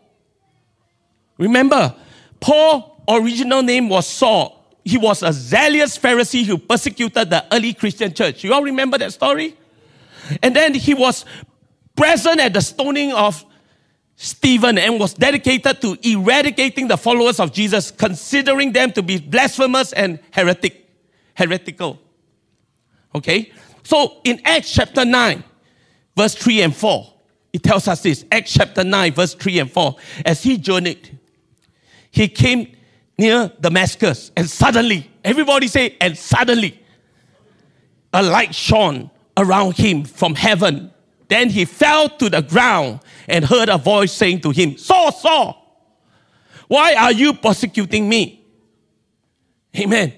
[1.38, 1.94] Remember,
[2.40, 4.64] Paul' original name was Saul.
[4.84, 8.44] He was a zealous Pharisee who persecuted the early Christian church.
[8.44, 9.56] You all remember that story?
[10.42, 11.24] And then he was
[11.96, 13.44] present at the stoning of
[14.16, 19.92] Stephen and was dedicated to eradicating the followers of Jesus, considering them to be blasphemous
[19.92, 20.88] and heretic,
[21.34, 21.98] heretical.
[23.14, 23.52] Okay?
[23.82, 25.44] So in Acts chapter 9,
[26.16, 27.12] verse 3 and 4,
[27.52, 28.24] it tells us this.
[28.32, 29.96] Acts chapter 9, verse 3 and 4.
[30.24, 31.18] As he journeyed,
[32.16, 32.74] he came
[33.18, 36.82] near Damascus, and suddenly, everybody say, and suddenly,
[38.12, 40.90] a light shone around him from heaven.
[41.28, 45.62] Then he fell to the ground and heard a voice saying to him, Saul, Saul,
[46.68, 48.44] why are you persecuting me?
[49.78, 50.14] Amen.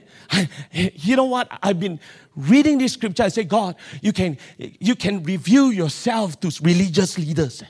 [0.94, 1.48] You know what?
[1.62, 1.98] I've been
[2.36, 3.24] reading this scripture.
[3.24, 7.64] I say, God, you can, you can reveal yourself to religious leaders.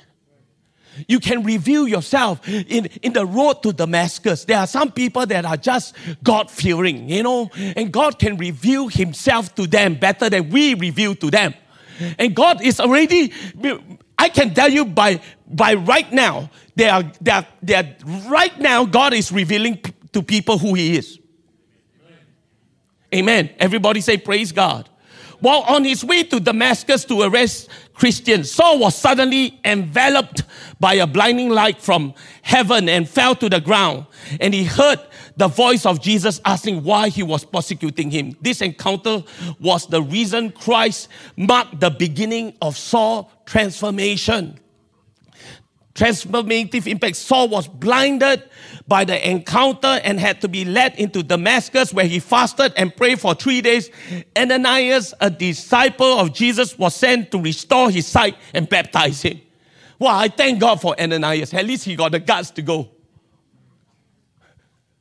[1.07, 4.44] You can reveal yourself in, in the road to Damascus.
[4.44, 8.88] There are some people that are just God fearing, you know, and God can reveal
[8.88, 11.55] Himself to them better than we reveal to them.
[12.18, 13.32] And God is already,
[14.18, 17.86] I can tell you by, by right now, they are, they are, they are,
[18.28, 19.82] right now, God is revealing
[20.12, 21.18] to people who He is.
[23.14, 23.51] Amen.
[23.59, 24.88] Everybody say, Praise God.
[25.40, 27.68] While on his way to Damascus to arrest
[27.99, 30.44] Christians, Saul was suddenly enveloped
[30.78, 34.07] by a blinding light from heaven and fell to the ground.
[34.40, 35.01] And he heard
[35.36, 38.36] the voice of Jesus asking why he was persecuting him.
[38.40, 39.24] This encounter
[39.59, 44.61] was the reason Christ marked the beginning of Saul's transformation
[45.99, 47.16] transformative impact.
[47.16, 48.44] Saul was blinded
[48.86, 53.20] by the encounter and had to be led into Damascus where he fasted and prayed
[53.20, 53.90] for three days.
[54.36, 59.40] Ananias, a disciple of Jesus, was sent to restore his sight and baptize him.
[59.99, 61.53] Well, I thank God for Ananias.
[61.53, 62.88] At least he got the guts to go.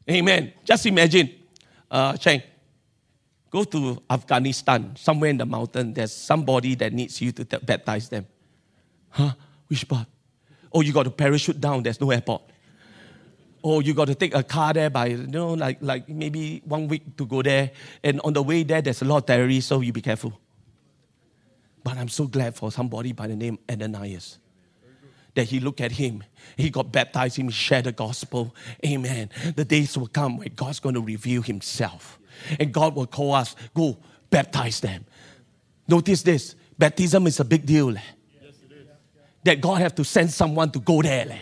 [0.09, 0.53] Amen.
[0.65, 1.29] Just imagine,
[1.91, 2.41] uh, Cheng,
[3.51, 5.93] go to Afghanistan, somewhere in the mountain.
[5.93, 8.25] There's somebody that needs you to baptize them.
[9.09, 9.33] Huh?
[9.67, 10.07] Which part?
[10.77, 12.43] Oh, you got to parachute down, there's no airport.
[13.63, 16.87] Oh, you got to take a car there by, you know, like, like maybe one
[16.87, 17.71] week to go there.
[18.03, 20.39] And on the way there, there's a lot of terrorists, so you be careful.
[21.83, 24.37] But I'm so glad for somebody by the name Ananias
[25.33, 26.23] that he looked at him.
[26.55, 28.55] He got baptized, he shared the gospel.
[28.85, 29.31] Amen.
[29.55, 32.19] The days will come where God's going to reveal himself.
[32.59, 33.97] And God will call us, go
[34.29, 35.05] baptize them.
[35.87, 38.01] Notice this baptism is a big deal eh?
[39.47, 41.25] That God have to send someone to go there.
[41.25, 41.39] Leh.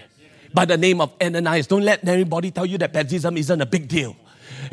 [0.53, 1.67] By the name of Ananias.
[1.67, 4.15] Don't let anybody tell you that baptism isn't a big deal.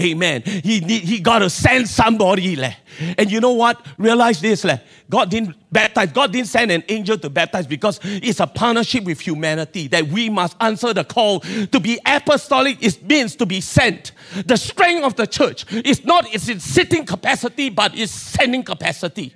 [0.01, 0.43] Amen.
[0.43, 2.57] He need, he got to send somebody.
[2.57, 2.75] Leh.
[3.19, 3.85] And you know what?
[3.97, 4.65] Realize this.
[4.65, 4.79] Leh.
[5.09, 6.13] God didn't baptize.
[6.13, 10.29] God didn't send an angel to baptize because it's a partnership with humanity that we
[10.29, 11.41] must answer the call.
[11.41, 14.13] To be apostolic it means to be sent.
[14.47, 19.35] The strength of the church is not its sitting capacity, but its sending capacity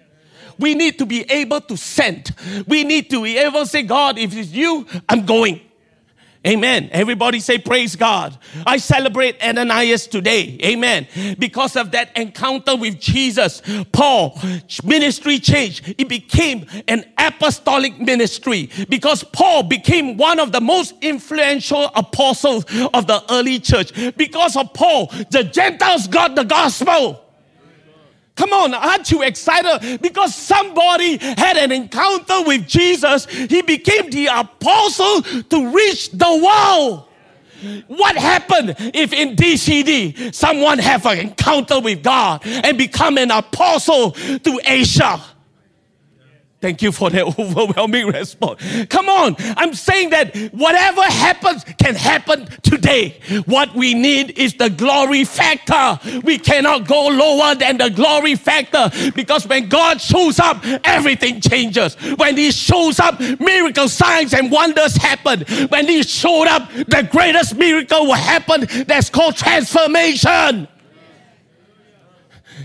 [0.58, 2.34] we need to be able to send.
[2.66, 5.60] We need to be able to say, God, if it's you, I'm going.
[6.46, 6.88] Amen.
[6.92, 8.38] Everybody say, Praise God.
[8.64, 10.56] I celebrate Ananias today.
[10.64, 11.08] Amen.
[11.38, 14.38] Because of that encounter with Jesus, Paul,
[14.84, 15.94] ministry changed.
[15.98, 23.08] It became an apostolic ministry because Paul became one of the most influential apostles of
[23.08, 23.92] the early church.
[24.16, 27.25] Because of Paul, the Gentiles got the gospel.
[28.36, 30.00] Come on, aren't you excited?
[30.02, 33.24] Because somebody had an encounter with Jesus.
[33.26, 37.08] He became the apostle to reach the world.
[37.86, 44.12] What happened if in DCD someone have an encounter with God and become an apostle
[44.12, 45.18] to Asia?
[46.60, 48.62] Thank you for that overwhelming response.
[48.86, 49.36] Come on.
[49.38, 53.20] I'm saying that whatever happens can happen today.
[53.44, 56.00] What we need is the glory factor.
[56.24, 61.94] We cannot go lower than the glory factor because when God shows up, everything changes.
[62.16, 65.44] When He shows up, miracle signs and wonders happen.
[65.68, 68.66] When He showed up, the greatest miracle will happen.
[68.86, 70.68] That's called transformation.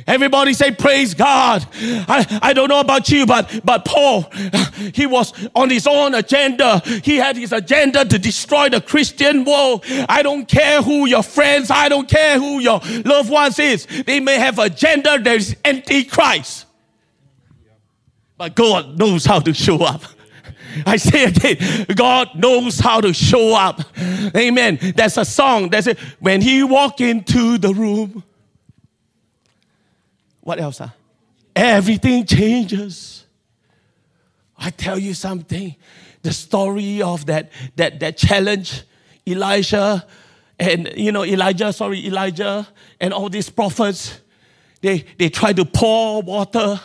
[0.08, 1.66] Everybody say, Praise God.
[1.74, 4.24] I, I don't know about you, but, but Paul,
[4.94, 6.80] he was on his own agenda.
[7.04, 9.84] He had his agenda to destroy the Christian world.
[10.10, 13.86] I don't care who your friends, I don't care who your loved ones is.
[13.86, 16.66] They may have agenda that is anti-Christ.
[18.38, 20.04] But God knows how to show up.
[20.86, 23.82] I say again, God knows how to show up.
[24.36, 24.80] Amen.
[24.96, 28.24] There's a song that says, when he walk into the room,
[30.42, 30.82] what else?
[31.56, 33.26] Everything changes.
[34.58, 35.76] I tell you something.
[36.22, 38.84] The story of that, that, that challenge,
[39.28, 40.06] Elijah
[40.60, 42.68] and, you know, Elijah, sorry, Elijah
[43.00, 44.20] and all these prophets,
[44.82, 46.80] they, they try to pour water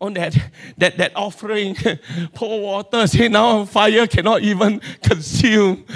[0.00, 0.36] on that,
[0.78, 1.76] that, that offering,
[2.34, 5.84] pour water, say now fire cannot even consume.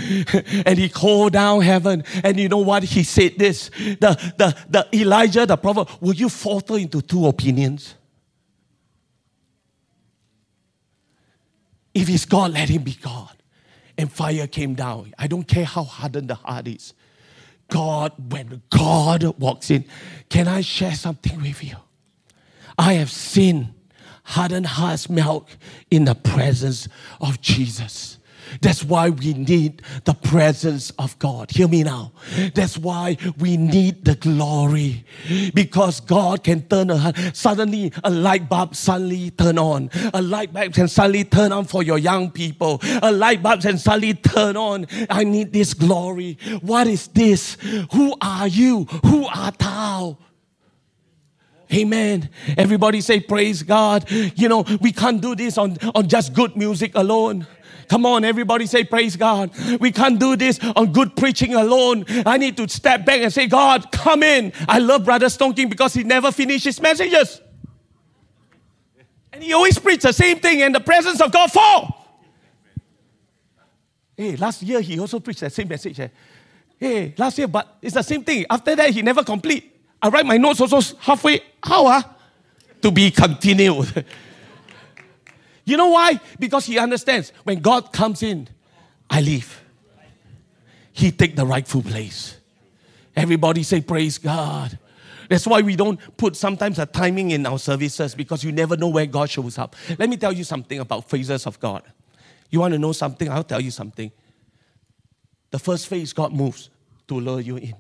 [0.66, 2.04] And he called down heaven.
[2.22, 2.82] And you know what?
[2.82, 3.70] He said this.
[3.70, 7.94] The, the, the Elijah, the prophet, will you falter into two opinions?
[11.94, 13.36] If he's God, let him be God.
[13.96, 15.14] And fire came down.
[15.18, 16.92] I don't care how hardened the heart is.
[17.68, 19.84] God, when God walks in,
[20.28, 21.76] can I share something with you?
[22.76, 23.74] I have seen
[24.24, 25.48] hardened hearts melt
[25.90, 26.88] in the presence
[27.20, 28.18] of Jesus.
[28.60, 31.50] That's why we need the presence of God.
[31.50, 32.12] Hear me now.
[32.54, 35.04] That's why we need the glory.
[35.54, 39.90] Because God can turn a suddenly a light bulb suddenly turn on.
[40.12, 42.80] A light bulb can suddenly turn on for your young people.
[43.02, 44.86] A light bulb can suddenly turn on.
[45.10, 46.38] I need this glory.
[46.60, 47.56] What is this?
[47.92, 48.84] Who are you?
[49.06, 50.18] Who art thou?
[51.74, 52.30] Amen.
[52.56, 54.08] Everybody say, Praise God.
[54.10, 57.46] You know, we can't do this on, on just good music alone.
[57.88, 59.50] Come on, everybody say, Praise God.
[59.80, 62.04] We can't do this on good preaching alone.
[62.24, 64.52] I need to step back and say, God, come in.
[64.68, 67.40] I love Brother Stone King because he never finishes messages.
[69.32, 72.00] And he always preached the same thing, and the presence of God fall.
[74.16, 75.98] Hey, last year he also preached the same message.
[75.98, 76.08] Eh?
[76.78, 78.46] Hey, last year, but it's the same thing.
[78.48, 79.73] After that, he never complete.
[80.04, 81.40] I write my notes also halfway.
[81.62, 81.86] How?
[81.86, 82.16] Ah?
[82.82, 84.04] To be continued.
[85.64, 86.20] you know why?
[86.38, 88.46] Because he understands when God comes in,
[89.08, 89.62] I leave.
[90.92, 92.36] He take the rightful place.
[93.16, 94.78] Everybody say praise God.
[95.30, 98.88] That's why we don't put sometimes a timing in our services because you never know
[98.88, 99.74] where God shows up.
[99.98, 101.82] Let me tell you something about phases of God.
[102.50, 103.30] You want to know something?
[103.30, 104.12] I'll tell you something.
[105.50, 106.68] The first phase, God moves
[107.08, 107.74] to lure you in.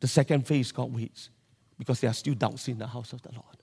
[0.00, 1.30] The second phase, God waits
[1.78, 3.56] because there are still doubts in the house of the Lord.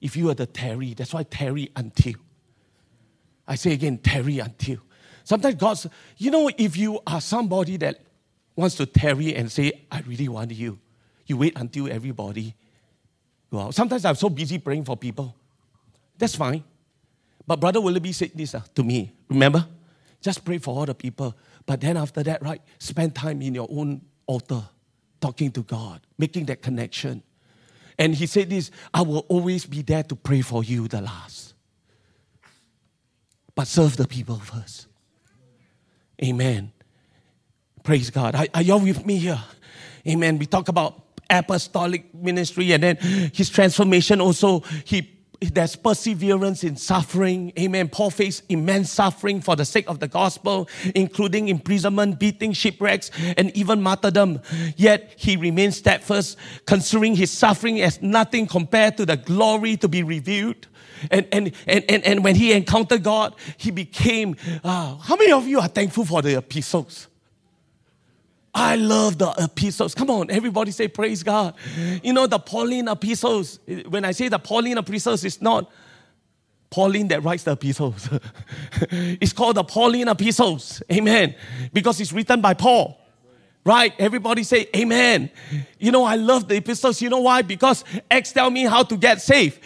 [0.00, 2.14] If you are the tarry, that's why tarry until.
[3.46, 4.78] I say again, tarry until.
[5.24, 8.00] Sometimes God's, you know, if you are somebody that
[8.54, 10.78] wants to tarry and say, I really want you,
[11.26, 12.54] you wait until everybody
[13.50, 13.74] go out.
[13.74, 15.34] Sometimes I'm so busy praying for people.
[16.16, 16.64] That's fine.
[17.46, 19.12] But Brother Willoughby said this uh, to me.
[19.28, 19.66] Remember?
[20.20, 21.34] Just pray for all the people.
[21.64, 24.62] But then after that, right, spend time in your own altar
[25.20, 27.22] talking to God, making that connection.
[27.98, 31.54] And he said this I will always be there to pray for you the last.
[33.54, 34.86] But serve the people first.
[36.22, 36.72] Amen.
[37.82, 38.34] Praise God.
[38.34, 39.40] Are, are y'all with me here?
[40.06, 40.38] Amen.
[40.38, 42.96] We talk about apostolic ministry and then
[43.32, 44.60] his transformation also.
[44.84, 47.52] He there's perseverance in suffering.
[47.58, 47.88] Amen.
[47.88, 53.56] Paul faced immense suffering for the sake of the gospel, including imprisonment, beating, shipwrecks, and
[53.56, 54.40] even martyrdom.
[54.76, 56.36] Yet he remained steadfast,
[56.66, 60.66] considering his suffering as nothing compared to the glory to be revealed.
[61.10, 64.34] And, and, and, and, and when he encountered God, he became.
[64.64, 67.06] Uh, how many of you are thankful for the epistles?
[68.54, 69.94] I love the epistles.
[69.94, 71.54] Come on, everybody say praise God.
[72.02, 75.70] You know, the Pauline epistles, when I say the Pauline epistles, it's not
[76.70, 78.08] Pauline that writes the epistles.
[78.90, 80.82] it's called the Pauline epistles.
[80.92, 81.34] Amen.
[81.72, 83.00] Because it's written by Paul.
[83.64, 83.92] Right?
[83.98, 85.30] Everybody say amen.
[85.78, 87.02] You know, I love the epistles.
[87.02, 87.42] You know why?
[87.42, 89.60] Because Acts tell me how to get saved.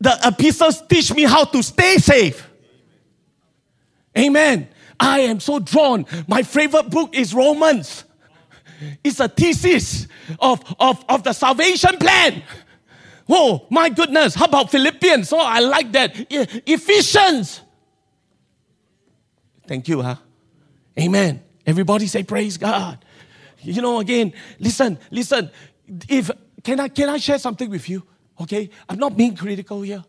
[0.00, 2.48] The epistles teach me how to stay safe.
[4.18, 4.68] Amen.
[4.98, 6.06] I am so drawn.
[6.26, 8.04] My favorite book is Romans.
[9.02, 10.06] It's a thesis
[10.38, 12.42] of, of, of the salvation plan.
[13.28, 14.34] Oh, my goodness.
[14.34, 15.32] How about Philippians?
[15.32, 16.14] Oh, I like that.
[16.30, 17.60] Ephesians.
[19.66, 20.16] Thank you, huh?
[20.98, 21.42] Amen.
[21.66, 23.04] Everybody say praise God.
[23.60, 25.50] You know, again, listen, listen.
[26.08, 26.30] If
[26.62, 28.04] can I can I share something with you?
[28.40, 28.70] Okay?
[28.88, 30.04] I'm not being critical here.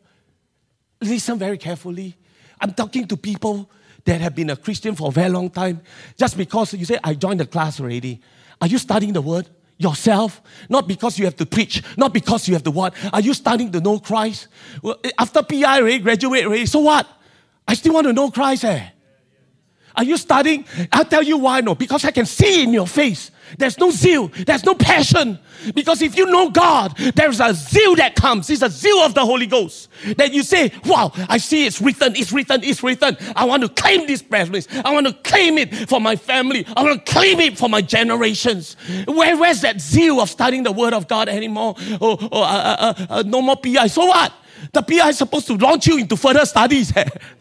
[1.02, 2.16] Listen very carefully.
[2.60, 3.70] I'm talking to people
[4.08, 5.82] that have been a Christian for a very long time.
[6.18, 8.22] Just because you say, I joined the class already.
[8.62, 9.50] Are you studying the word?
[9.78, 12.96] Yourself, not because you have to preach, not because you have to what.
[13.14, 14.48] Are you starting to know Christ?
[14.82, 17.06] Well, after PI already, graduate already, so what?
[17.68, 18.64] I still want to know Christ.
[18.64, 18.88] Eh?
[19.98, 20.66] Are you studying?
[20.94, 21.76] I'll tell you why no.
[21.76, 24.28] Because I can see in your face there's no zeal.
[24.28, 25.40] There's no passion.
[25.74, 28.50] Because if you know God, there's a zeal that comes.
[28.50, 29.90] It's a zeal of the Holy Ghost.
[30.18, 33.18] That you say, wow, I see it's written, it's written, it's written.
[33.36, 34.68] I want to claim this promise.
[34.84, 36.66] I want to claim it for my family.
[36.76, 38.76] I want to claim it for my generations.
[39.08, 41.76] Where, where's that zeal of studying the Word of God anymore?
[42.00, 43.88] Or, or uh, uh, uh, uh no more PI.
[43.88, 44.34] So what?
[44.74, 46.94] The PI is supposed to launch you into further studies.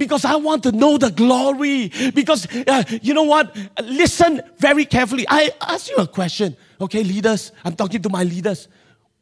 [0.00, 1.92] because I want to know the glory.
[2.14, 3.54] Because uh, you know what?
[3.84, 5.26] Listen very carefully.
[5.28, 7.52] I ask you a question, okay, leaders.
[7.64, 8.66] I'm talking to my leaders.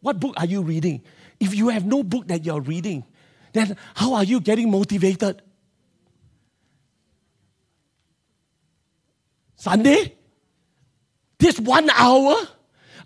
[0.00, 1.02] What book are you reading?
[1.40, 3.04] If you have no book that you're reading,
[3.52, 5.42] then how are you getting motivated?
[9.56, 10.14] Sunday?
[11.38, 12.36] This one hour?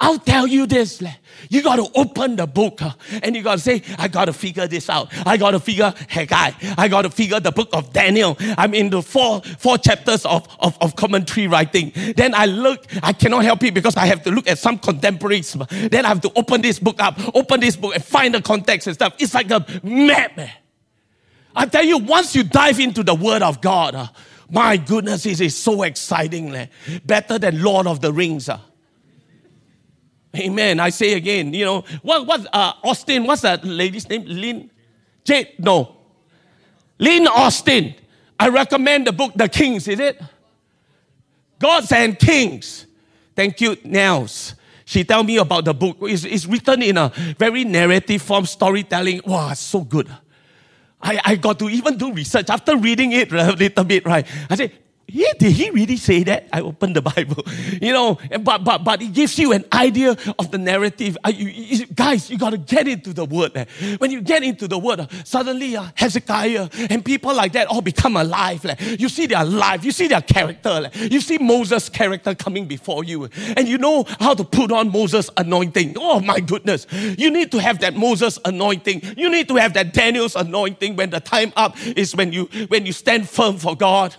[0.00, 1.02] I'll tell you this.
[1.48, 2.80] You got to open the book
[3.22, 5.12] and you got to say, I got to figure this out.
[5.26, 6.52] I got to figure Haggai.
[6.78, 8.36] I got to figure the book of Daniel.
[8.58, 11.92] I'm in the four, four chapters of, of, of commentary writing.
[12.16, 15.52] Then I look, I cannot help it because I have to look at some contemporaries.
[15.52, 18.86] Then I have to open this book up, open this book and find the context
[18.86, 19.14] and stuff.
[19.18, 20.38] It's like a map.
[21.54, 24.10] I tell you, once you dive into the Word of God,
[24.50, 26.68] my goodness, it is so exciting.
[27.04, 28.48] Better than Lord of the Rings.
[30.36, 30.80] Amen.
[30.80, 34.24] I say again, you know, what, what, uh, Austin, what's that lady's name?
[34.26, 34.70] Lynn?
[35.24, 35.54] Jade?
[35.58, 35.96] No.
[36.98, 37.94] Lynn Austin.
[38.38, 40.20] I recommend the book, The Kings, is it?
[41.58, 42.86] Gods and Kings.
[43.36, 44.54] Thank you, Nels.
[44.84, 45.98] She tell me about the book.
[46.02, 49.20] It's, it's written in a very narrative form, storytelling.
[49.24, 50.08] Wow, so good.
[51.00, 54.26] I, I got to even do research after reading it a little bit, right?
[54.48, 54.72] I said,
[55.08, 56.48] yeah, did he really say that?
[56.52, 57.44] I opened the Bible,
[57.80, 61.18] you know, but but but it gives you an idea of the narrative.
[61.26, 63.52] You, you, guys, you got to get into the word.
[63.56, 63.96] Eh?
[63.98, 67.82] When you get into the word, uh, suddenly uh, Hezekiah and people like that all
[67.82, 68.64] become alive.
[68.64, 68.96] Eh?
[68.98, 70.90] You see their life, you see their character.
[70.94, 71.08] Eh?
[71.10, 75.28] You see Moses' character coming before you, and you know how to put on Moses'
[75.36, 75.96] anointing.
[75.98, 76.86] Oh my goodness,
[77.18, 79.02] you need to have that Moses anointing.
[79.16, 80.96] You need to have that Daniel's anointing.
[80.96, 84.16] When the time up is when you when you stand firm for God.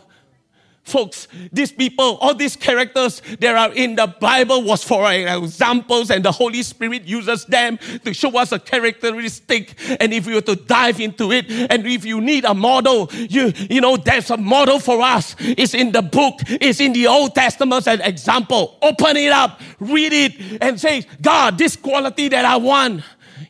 [0.84, 6.26] Folks, these people, all these characters that are in the Bible was for examples, and
[6.26, 9.76] the Holy Spirit uses them to show us a characteristic.
[10.02, 13.54] And if we were to dive into it, and if you need a model, you
[13.70, 15.38] you know, there's a model for us.
[15.40, 18.78] It's in the book, it's in the Old Testament as an example.
[18.82, 23.04] Open it up, read it, and say, God, this quality that I want.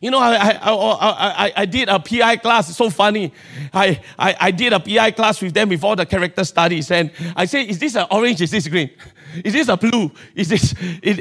[0.03, 2.67] You know, I, I, I, I, did a PI class.
[2.67, 3.31] It's so funny.
[3.73, 6.91] I, I, I did a PI class with them all the character studies.
[6.91, 8.41] And I say, is this an orange?
[8.41, 8.89] Is this green?
[9.45, 10.11] Is this a blue?
[10.35, 11.17] Is this, is,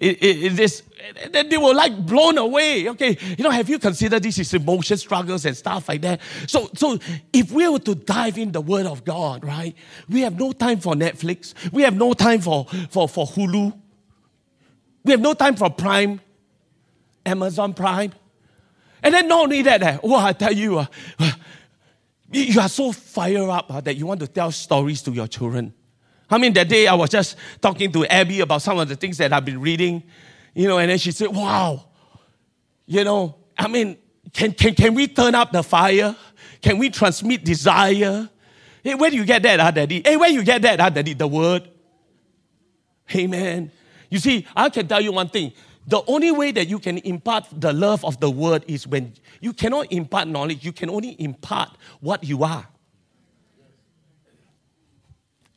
[0.00, 0.82] is, is this?
[1.30, 2.88] then they were like blown away.
[2.88, 6.22] Okay, you know, have you considered this is emotion struggles and stuff like that?
[6.46, 6.98] So, so
[7.34, 9.76] if we were to dive in the Word of God, right,
[10.08, 11.52] we have no time for Netflix.
[11.70, 13.78] We have no time for, for, for Hulu.
[15.04, 16.18] We have no time for Prime,
[17.26, 18.12] Amazon Prime.
[19.02, 20.86] And then not only that, uh, oh, I tell you, uh,
[22.30, 25.74] you are so fired up uh, that you want to tell stories to your children.
[26.30, 29.18] I mean, that day I was just talking to Abby about some of the things
[29.18, 30.02] that I've been reading,
[30.54, 31.84] you know, and then she said, wow,
[32.86, 33.98] you know, I mean,
[34.32, 36.16] can, can, can we turn up the fire?
[36.62, 38.30] Can we transmit desire?
[38.82, 40.00] Hey, where do you get that, huh, Daddy?
[40.04, 41.12] Hey, where you get that, huh, Daddy?
[41.14, 41.68] The word.
[43.14, 43.70] Amen.
[44.08, 45.52] You see, I can tell you one thing.
[45.86, 49.52] The only way that you can impart the love of the word is when you
[49.52, 52.66] cannot impart knowledge, you can only impart what you are.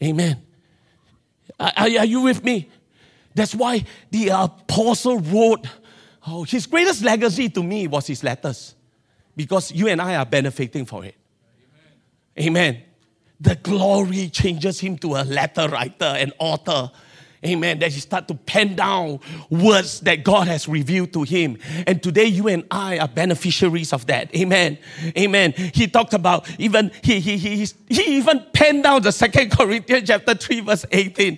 [0.03, 0.41] Amen.
[1.59, 2.69] Are, are you with me?
[3.33, 5.67] That's why the apostle wrote,
[6.27, 8.75] oh, his greatest legacy to me was his letters.
[9.35, 11.15] Because you and I are benefiting for it.
[12.39, 12.47] Amen.
[12.47, 12.83] Amen.
[13.39, 16.89] The glory changes him to a letter writer, an author
[17.45, 17.79] Amen.
[17.79, 19.19] That he start to pen down
[19.49, 21.57] words that God has revealed to him.
[21.87, 24.35] And today you and I are beneficiaries of that.
[24.35, 24.77] Amen.
[25.17, 25.53] Amen.
[25.73, 30.33] He talked about even he he he, he even penned down the second Corinthians chapter
[30.33, 31.37] 3, verse 18.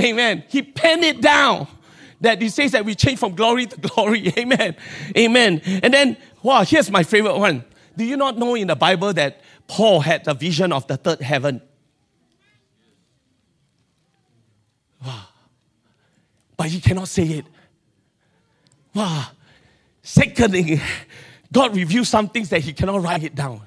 [0.00, 0.44] Amen.
[0.48, 1.66] He penned it down
[2.20, 4.32] that he says that we change from glory to glory.
[4.38, 4.76] Amen.
[5.16, 5.60] Amen.
[5.82, 7.64] And then, wow, here's my favorite one.
[7.96, 11.20] Do you not know in the Bible that Paul had a vision of the third
[11.20, 11.60] heaven?
[16.58, 17.46] But he cannot say it.
[18.92, 19.28] Wow.
[20.02, 20.82] Secondly,
[21.50, 23.62] God reveals some things that he cannot write it down.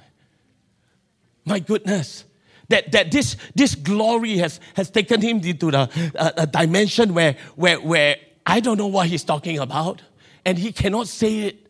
[1.45, 2.25] My goodness.
[2.67, 7.35] That, that this, this glory has, has taken him into the uh, a dimension where,
[7.55, 10.01] where, where I don't know what he's talking about,
[10.45, 11.60] and he cannot say it.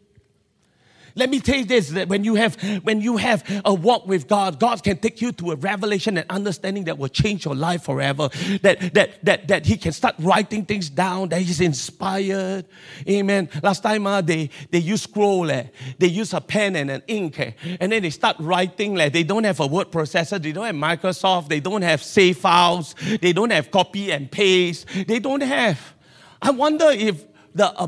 [1.16, 4.28] Let me tell you this that when you have when you have a walk with
[4.28, 7.84] God, God can take you to a revelation and understanding that will change your life
[7.84, 8.30] forever.
[8.62, 12.66] That that that that He can start writing things down, that He's inspired.
[13.08, 13.50] Amen.
[13.62, 15.66] Last time uh, they they use scroll, eh?
[16.00, 17.52] they use a pen and an ink, eh?
[17.80, 18.96] and then they start writing.
[18.96, 22.38] Like, they don't have a word processor, they don't have Microsoft, they don't have save
[22.38, 25.94] files, they don't have copy and paste, they don't have.
[26.42, 27.88] I wonder if the uh,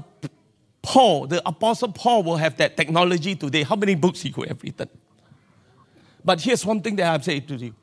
[0.84, 3.64] Paul, the Apostle Paul, will have that technology today.
[3.64, 4.90] How many books he could have written?
[6.24, 7.74] But here's one thing that I'm saying to you.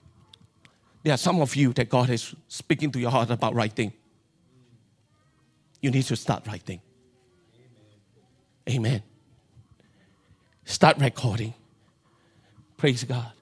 [1.02, 3.92] There are some of you that God is speaking to your heart about writing.
[5.80, 6.82] You need to start writing.
[8.68, 8.86] Amen.
[8.86, 9.02] Amen.
[10.66, 11.54] Start recording.
[12.76, 13.32] Praise God.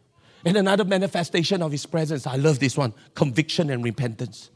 [0.44, 4.50] And another manifestation of His presence, I love this one conviction and repentance.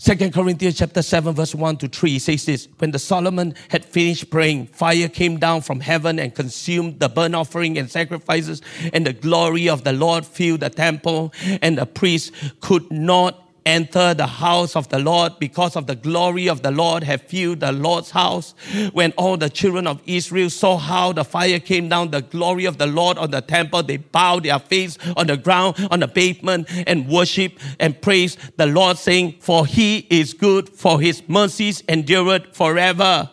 [0.00, 4.30] Second Corinthians chapter 7 verse 1 to 3 says this, when the Solomon had finished
[4.30, 8.62] praying, fire came down from heaven and consumed the burnt offering and sacrifices
[8.94, 12.32] and the glory of the Lord filled the temple and the priests
[12.62, 17.02] could not enter the house of the Lord because of the glory of the Lord
[17.04, 18.54] have filled the Lord's house.
[18.92, 22.78] When all the children of Israel saw how the fire came down, the glory of
[22.78, 26.68] the Lord on the temple, they bowed their face on the ground, on the pavement,
[26.86, 32.54] and worship and praise the Lord, saying, For he is good, for his mercies endureth
[32.54, 33.30] forever.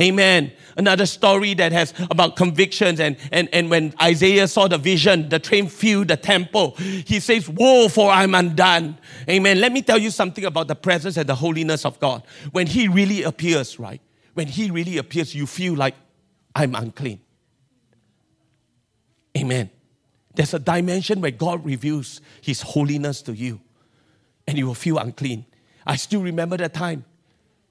[0.00, 3.00] Amen another story that has about convictions.
[3.00, 6.76] And, and, and when Isaiah saw the vision, the train filled the temple.
[6.76, 8.96] He says, Woe, for I'm undone.
[9.28, 9.60] Amen.
[9.60, 12.22] Let me tell you something about the presence and the holiness of God.
[12.52, 14.00] When He really appears, right?
[14.34, 15.96] When He really appears, you feel like
[16.54, 17.20] I'm unclean.
[19.36, 19.70] Amen.
[20.34, 23.60] There's a dimension where God reveals His holiness to you,
[24.46, 25.44] and you will feel unclean.
[25.84, 27.04] I still remember that time.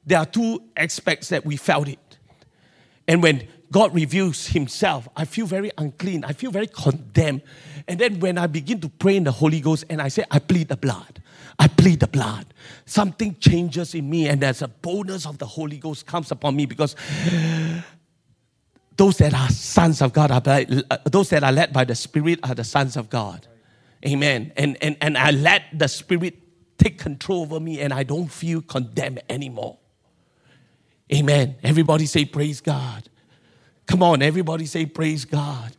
[0.05, 1.99] There are two aspects that we felt it.
[3.07, 6.23] And when God reveals Himself, I feel very unclean.
[6.23, 7.41] I feel very condemned.
[7.87, 10.39] And then when I begin to pray in the Holy Ghost and I say, I
[10.39, 11.21] plead the blood,
[11.59, 12.53] I plead the blood,
[12.85, 16.65] something changes in me, and there's a bonus of the Holy Ghost comes upon me
[16.65, 16.95] because
[18.95, 20.65] those that are sons of God are
[21.05, 23.47] those that are led by the Spirit are the sons of God.
[24.05, 24.51] Amen.
[24.57, 26.37] And and and I let the Spirit
[26.77, 29.77] take control over me, and I don't feel condemned anymore.
[31.13, 31.55] Amen.
[31.63, 33.09] Everybody say, Praise God.
[33.85, 35.75] Come on, everybody say, Praise God.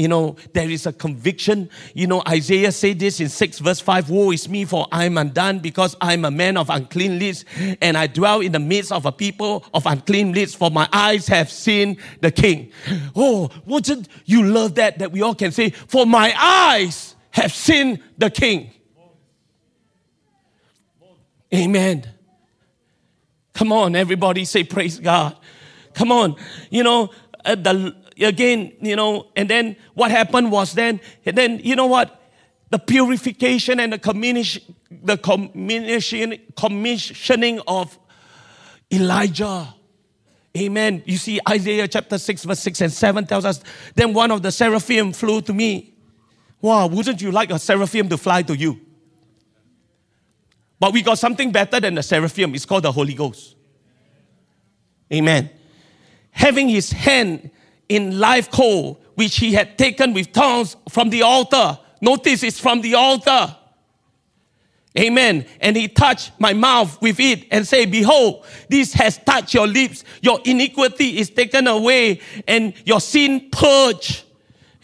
[0.00, 1.68] You know, there is a conviction.
[1.92, 5.18] You know, Isaiah said this in 6 verse 5 Woe is me, for I am
[5.18, 7.44] undone, because I am a man of unclean lips,
[7.82, 11.28] and I dwell in the midst of a people of unclean lips, for my eyes
[11.28, 12.72] have seen the King.
[13.14, 15.00] Oh, wouldn't you love that?
[15.00, 18.70] That we all can say, For my eyes have seen the King.
[21.52, 22.08] Amen.
[23.54, 25.36] Come on, everybody say praise God.
[25.94, 26.36] Come on.
[26.70, 27.10] You know,
[27.44, 31.86] uh, the, again, you know, and then what happened was then, and then, you know
[31.86, 32.16] what?
[32.70, 34.62] The purification and the, communi-
[35.02, 37.98] the commission, commissioning of
[38.92, 39.74] Elijah.
[40.56, 41.02] Amen.
[41.06, 43.62] You see, Isaiah chapter 6, verse 6 and 7 tells us,
[43.94, 45.94] Then one of the seraphim flew to me.
[46.60, 48.80] Wow, wouldn't you like a seraphim to fly to you?
[50.80, 52.54] But we got something better than the seraphim.
[52.54, 53.54] It's called the Holy Ghost.
[55.12, 55.50] Amen.
[56.30, 57.50] Having his hand
[57.88, 61.78] in live coal, which he had taken with tongs from the altar.
[62.00, 63.54] Notice it's from the altar.
[64.98, 65.46] Amen.
[65.60, 70.02] And he touched my mouth with it and say, behold, this has touched your lips.
[70.22, 74.24] Your iniquity is taken away and your sin purged.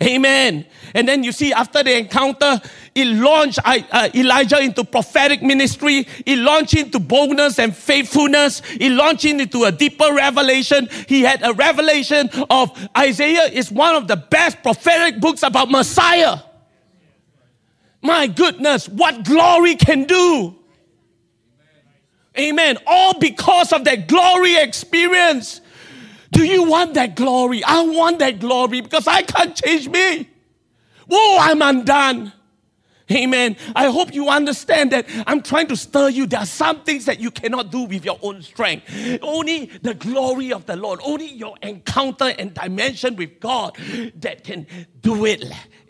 [0.03, 0.67] Amen.
[0.97, 2.59] And then you see, after the encounter,
[2.95, 6.09] it launched uh, Elijah into prophetic ministry.
[6.25, 8.63] It launched into boldness and faithfulness.
[8.81, 10.89] It launched into a deeper revelation.
[11.07, 16.39] He had a revelation of Isaiah is one of the best prophetic books about Messiah.
[18.01, 20.57] My goodness, what glory can do.
[22.39, 22.79] Amen.
[22.87, 25.61] All because of that glory experience.
[26.33, 27.63] Do you want that glory?
[27.65, 30.31] I want that glory because I can't change me.
[31.09, 32.33] Whoa, I'm undone.
[33.11, 33.57] Amen.
[33.77, 36.27] I hope you understand that I'm trying to stir you.
[36.27, 38.91] There are some things that you cannot do with your own strength.
[39.23, 43.77] Only the glory of the Lord, only your encounter and dimension with God
[44.17, 44.67] that can
[45.03, 45.45] do it.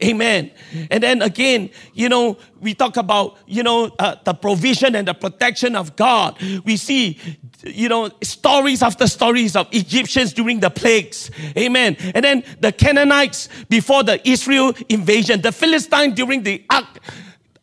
[0.05, 0.51] Amen.
[0.91, 5.15] And then again, you know, we talk about, you know, uh, the provision and the
[5.15, 6.41] protection of God.
[6.65, 7.19] We see,
[7.65, 11.31] you know, stories after stories of Egyptians during the plagues.
[11.57, 11.97] Amen.
[12.15, 16.87] And then the Canaanites before the Israel invasion, the Philistines during the Ark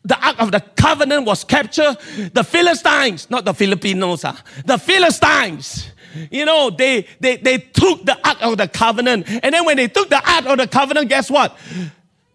[0.06, 1.96] the Ark of the Covenant was captured,
[2.34, 5.90] the Philistines, not the Filipinos, uh, the Philistines,
[6.30, 9.28] you know, they, they, they took the Ark of the Covenant.
[9.28, 11.56] And then when they took the Ark of the Covenant, guess what?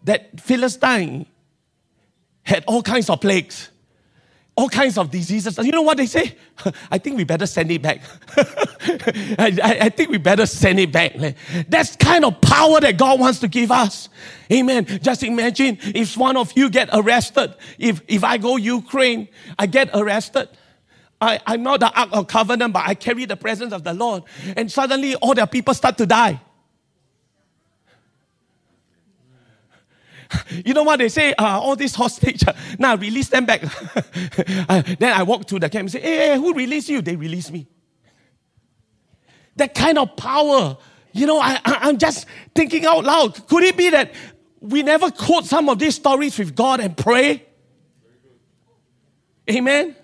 [0.04, 1.26] That Philistine
[2.42, 3.70] had all kinds of plagues,
[4.56, 5.56] all kinds of diseases.
[5.56, 6.34] And you know what they say?
[6.90, 8.02] I think we better send it back.
[8.36, 11.14] I, I, I, think we better send it back.
[11.68, 14.08] That's kind of power that God wants to give us.
[14.52, 14.84] Amen.
[15.02, 17.54] Just imagine if one of you get arrested.
[17.78, 20.48] If, if I go Ukraine, I get arrested.
[21.20, 24.24] I, I'm not the Ark of Covenant, but I carry the presence of the Lord.
[24.56, 26.40] And suddenly all the people start to die.
[30.64, 31.32] You know what they say?
[31.34, 33.62] Uh, all these hostage, uh, now release them back.
[34.68, 37.02] uh, then I walk to the camp and say, hey, hey, who released you?
[37.02, 37.66] They release me.
[39.56, 40.76] That kind of power.
[41.12, 43.46] You know, I, I, I'm just thinking out loud.
[43.48, 44.12] Could it be that
[44.60, 47.44] we never quote some of these stories with God and pray?
[49.50, 49.96] Amen.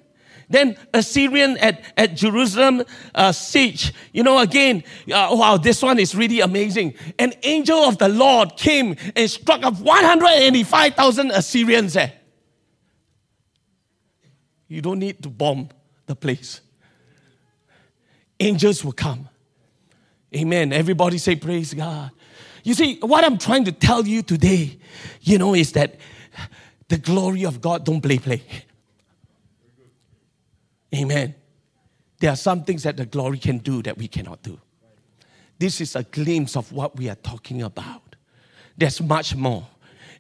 [0.48, 3.92] Then Assyrian at, at Jerusalem uh, siege.
[4.12, 6.94] You know, again, uh, wow, this one is really amazing.
[7.18, 11.96] An angel of the Lord came and struck up 185,000 Assyrians.
[11.96, 12.10] Eh?
[14.68, 15.68] You don't need to bomb
[16.06, 16.60] the place.
[18.38, 19.28] Angels will come.
[20.34, 20.72] Amen.
[20.72, 22.10] Everybody say, Praise God.
[22.62, 24.78] You see, what I'm trying to tell you today,
[25.22, 25.96] you know, is that
[26.88, 28.42] the glory of God don't play play.
[30.96, 31.34] Amen.
[32.18, 34.58] There are some things that the glory can do that we cannot do.
[35.58, 38.16] This is a glimpse of what we are talking about.
[38.76, 39.66] There's much more.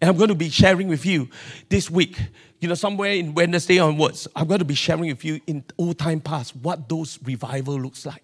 [0.00, 1.28] And I'm going to be sharing with you
[1.68, 2.18] this week,
[2.60, 5.98] you know, somewhere in Wednesday onwards, I'm going to be sharing with you in old
[5.98, 8.22] time past what those revival looks like.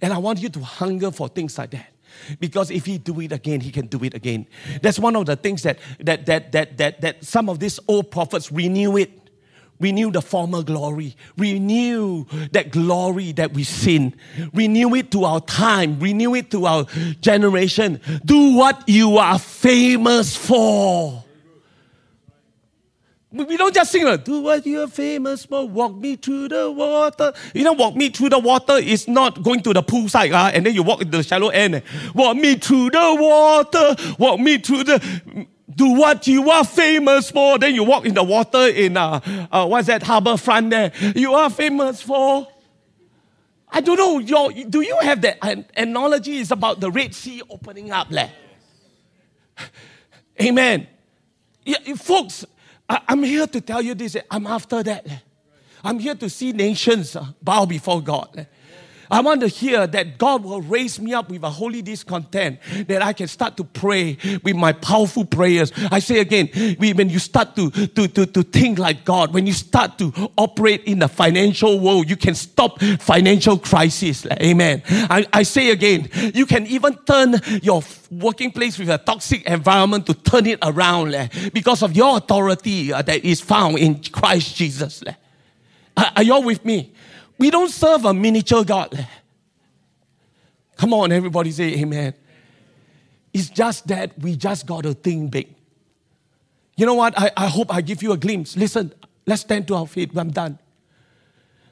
[0.00, 1.92] And I want you to hunger for things like that.
[2.40, 4.46] Because if he do it again, he can do it again.
[4.82, 8.10] That's one of the things that that that that that, that some of these old
[8.10, 9.27] prophets renew it
[9.80, 11.16] Renew the former glory.
[11.36, 14.14] Renew that glory that we've seen.
[14.52, 16.00] Renew it to our time.
[16.00, 16.86] Renew it to our
[17.20, 18.00] generation.
[18.24, 21.24] Do what you are famous for.
[23.30, 27.34] We don't just sing, do what you are famous for, walk me through the water.
[27.52, 30.64] You know, walk me through the water is not going to the poolside, uh, and
[30.64, 31.82] then you walk into the shallow end.
[32.14, 37.58] Walk me through the water, walk me through the do what you are famous for.
[37.58, 39.20] Then you walk in the water in, uh,
[39.50, 40.92] uh, what's that, harbor front there.
[41.14, 42.48] You are famous for.
[43.70, 45.38] I don't know, your, do you have that
[45.76, 46.38] analogy?
[46.38, 48.10] It's about the Red Sea opening up.
[48.10, 48.30] Leh.
[50.40, 50.86] Amen.
[51.64, 52.46] Yeah, folks,
[52.88, 54.16] I, am here to tell you this.
[54.30, 55.06] I'm after that.
[55.84, 58.46] I'm here to see nations uh, bow before God.
[59.10, 63.02] I want to hear that God will raise me up with a holy discontent, that
[63.02, 65.72] I can start to pray with my powerful prayers.
[65.90, 66.48] I say again,
[66.78, 70.84] when you start to, to, to, to think like God, when you start to operate
[70.84, 74.26] in the financial world, you can stop financial crisis.
[74.26, 74.82] Amen.
[74.88, 80.06] I, I say again, you can even turn your working place with a toxic environment
[80.06, 85.02] to turn it around because of your authority uh, that is found in Christ Jesus.
[85.96, 86.92] Are, are y'all with me?
[87.38, 89.06] We don't serve a miniature God.
[90.76, 92.14] Come on, everybody say amen.
[93.32, 95.54] It's just that we just got to think big.
[96.76, 97.18] You know what?
[97.18, 98.56] I, I hope I give you a glimpse.
[98.56, 98.92] Listen,
[99.26, 100.16] let's stand to our feet.
[100.16, 100.58] I'm done.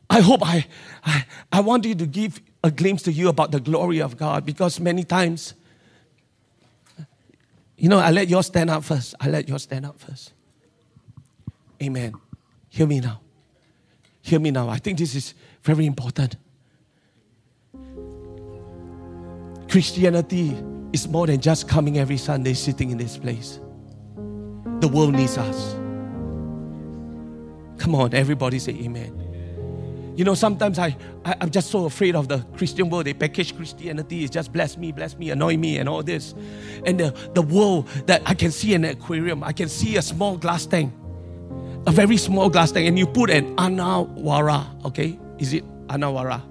[0.08, 0.66] I hope I,
[1.04, 4.44] I, I want you to give a glimpse to you about the glory of God
[4.44, 5.54] because many times,
[7.76, 9.14] you know, I let you stand up first.
[9.20, 10.32] I let you stand up first.
[11.82, 12.14] Amen.
[12.68, 13.20] Hear me now.
[14.22, 14.68] Hear me now.
[14.68, 15.34] I think this is
[15.66, 16.36] very important.
[19.68, 20.56] Christianity
[20.92, 23.58] is more than just coming every Sunday sitting in this place.
[24.80, 25.74] The world needs us.
[27.78, 29.24] Come on, everybody say amen.
[30.16, 33.06] You know, sometimes I, I, am just so afraid of the Christian world.
[33.06, 36.32] They package Christianity is just bless me, bless me, annoy me, and all this.
[36.86, 40.02] And the, the world that I can see in an aquarium, I can see a
[40.02, 40.94] small glass tank,
[41.86, 45.18] a very small glass tank, and you put an anawara, okay?
[45.38, 46.42] Is it Anawara?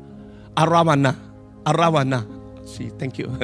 [0.56, 1.16] Arawana.
[1.64, 2.68] Arawana.
[2.68, 3.26] See, thank you.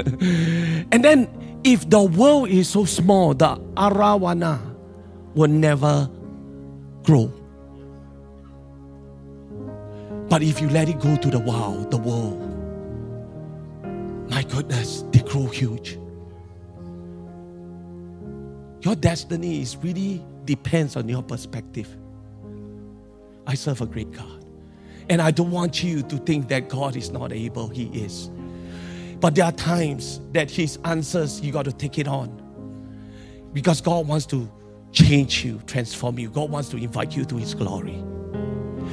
[0.91, 1.29] and then,
[1.63, 4.59] if the world is so small, the Arawana
[5.35, 6.09] will never
[7.03, 7.31] grow.
[10.29, 12.39] But if you let it go to the wild, the world,
[14.29, 15.99] my goodness, they grow huge.
[18.81, 21.87] Your destiny is really depends on your perspective.
[23.45, 24.40] I serve a great God.
[25.11, 28.29] And I don't want you to think that God is not able, He is.
[29.19, 32.29] But there are times that His answers, you got to take it on.
[33.51, 34.49] Because God wants to
[34.93, 36.29] change you, transform you.
[36.29, 38.01] God wants to invite you to His glory.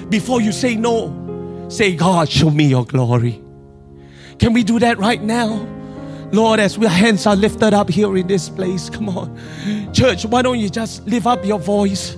[0.09, 3.41] Before you say no, say, God, show me your glory.
[4.41, 5.69] Can we do that right now?
[6.33, 9.93] Lord, as our hands are lifted up here in this place, come on.
[9.93, 12.17] Church, why don't you just lift up your voice?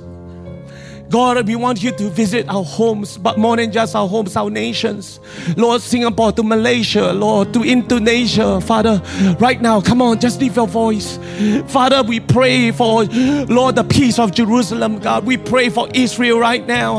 [1.11, 4.49] God, we want you to visit our homes, but more than just our homes, our
[4.49, 5.19] nations.
[5.57, 8.61] Lord, Singapore to Malaysia, Lord, to Indonesia.
[8.61, 9.03] Father,
[9.41, 11.19] right now, come on, just leave your voice.
[11.66, 15.27] Father, we pray for, Lord, the peace of Jerusalem, God.
[15.27, 16.97] We pray for Israel right now.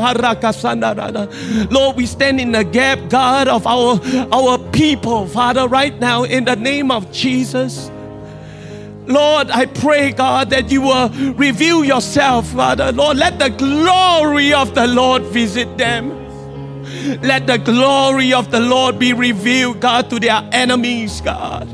[1.70, 3.98] Lord, we stand in the gap, God, of our,
[4.30, 7.91] our people, Father, right now, in the name of Jesus.
[9.06, 12.92] Lord, I pray, God, that you will reveal yourself, Father.
[12.92, 16.18] Lord, let the glory of the Lord visit them.
[17.20, 21.68] Let the glory of the Lord be revealed, God, to their enemies, God.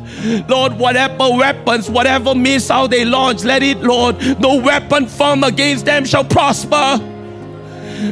[0.48, 6.05] Lord, whatever weapons, whatever missile they launch, let it, Lord, no weapon formed against them
[6.05, 6.98] shall prosper.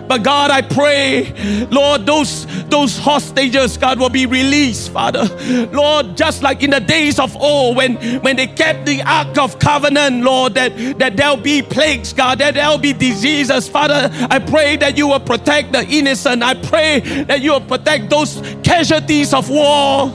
[0.09, 1.33] But God, I pray,
[1.71, 5.25] Lord, those those hostages, God, will be released, Father.
[5.73, 9.59] Lord, just like in the days of old, when when they kept the Ark of
[9.59, 14.11] Covenant, Lord, that that there'll be plagues, God, that there'll be diseases, Father.
[14.31, 16.43] I pray that you will protect the innocent.
[16.43, 20.13] I pray that you will protect those casualties of war.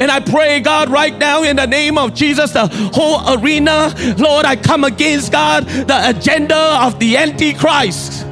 [0.00, 4.44] And I pray, God, right now in the name of Jesus, the whole arena, Lord,
[4.44, 8.27] I come against, God, the agenda of the Antichrist.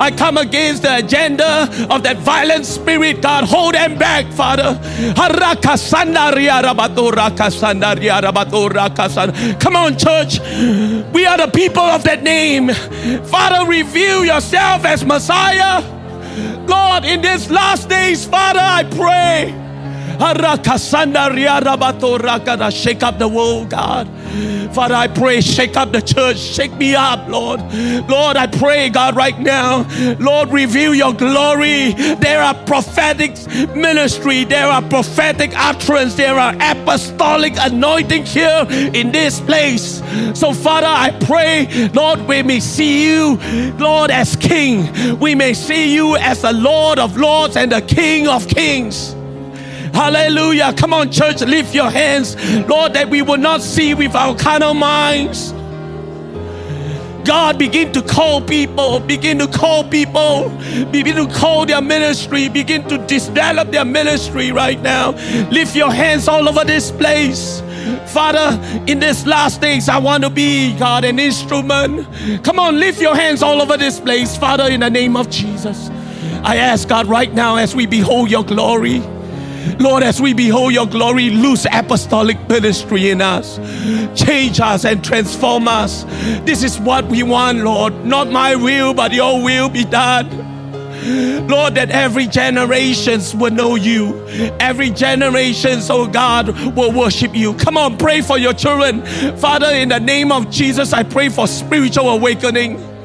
[0.00, 3.44] I come against the agenda of that violent spirit, God.
[3.44, 4.78] Hold them back, Father.
[9.60, 10.40] Come on, church.
[11.12, 12.70] We are the people of that name.
[13.26, 15.82] Father, reveal yourself as Messiah.
[16.66, 19.65] Lord, in these last days, Father, I pray.
[22.70, 24.08] Shake up the world, God.
[24.72, 27.60] Father, I pray, shake up the church, shake me up, Lord.
[28.08, 29.86] Lord, I pray, God, right now,
[30.18, 31.92] Lord, reveal your glory.
[31.92, 33.32] There are prophetic
[33.74, 40.02] ministry, there are prophetic utterance, there are apostolic anointing here in this place.
[40.34, 43.38] So, Father, I pray, Lord, we may see you,
[43.78, 45.18] Lord, as King.
[45.18, 49.15] We may see you as the Lord of Lords and the King of Kings.
[49.92, 50.72] Hallelujah.
[50.72, 52.36] Come on, church, lift your hands.
[52.68, 55.52] Lord, that we will not see with our carnal minds.
[57.26, 60.48] God, begin to call people, begin to call people,
[60.92, 65.10] begin to call their ministry, begin to develop their ministry right now.
[65.50, 67.62] Lift your hands all over this place.
[68.06, 72.06] Father, in this last days, I want to be, God, an instrument.
[72.44, 75.88] Come on, lift your hands all over this place, Father, in the name of Jesus.
[76.44, 79.02] I ask God right now as we behold your glory.
[79.78, 83.58] Lord, as we behold your glory, loose apostolic ministry in us.
[84.14, 86.04] Change us and transform us.
[86.44, 88.04] This is what we want, Lord.
[88.04, 90.46] Not my will, but your will be done.
[91.46, 94.26] Lord, that every generations will know you.
[94.58, 97.54] Every generations, oh God, will worship you.
[97.54, 99.04] Come on, pray for your children.
[99.36, 102.95] Father, in the name of Jesus, I pray for spiritual awakening.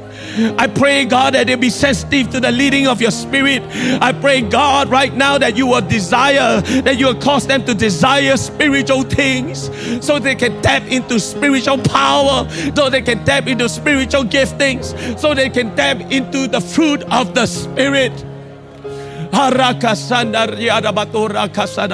[0.57, 3.63] I pray, God, that they be sensitive to the leading of your spirit.
[4.01, 7.73] I pray, God, right now that you will desire, that you will cause them to
[7.73, 9.69] desire spiritual things
[10.05, 15.33] so they can tap into spiritual power, so they can tap into spiritual giftings, so
[15.33, 18.13] they can tap into the fruit of the spirit.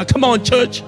[0.08, 0.84] Come on, church.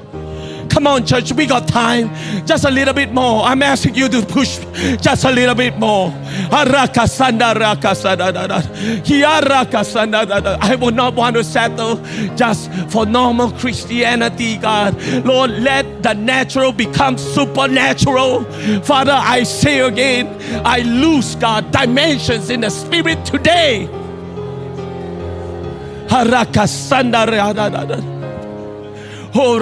[0.70, 2.10] Come on, church, we got time.
[2.46, 3.44] Just a little bit more.
[3.44, 4.60] I'm asking you to push
[5.02, 6.14] just a little bit more.
[10.62, 11.96] I will not want to settle
[12.36, 14.96] just for normal Christianity, God.
[15.26, 18.44] Lord, let the natural become supernatural.
[18.84, 20.28] Father, I say again,
[20.66, 23.90] I lose, God, dimensions in the spirit today.
[29.36, 29.60] Oh,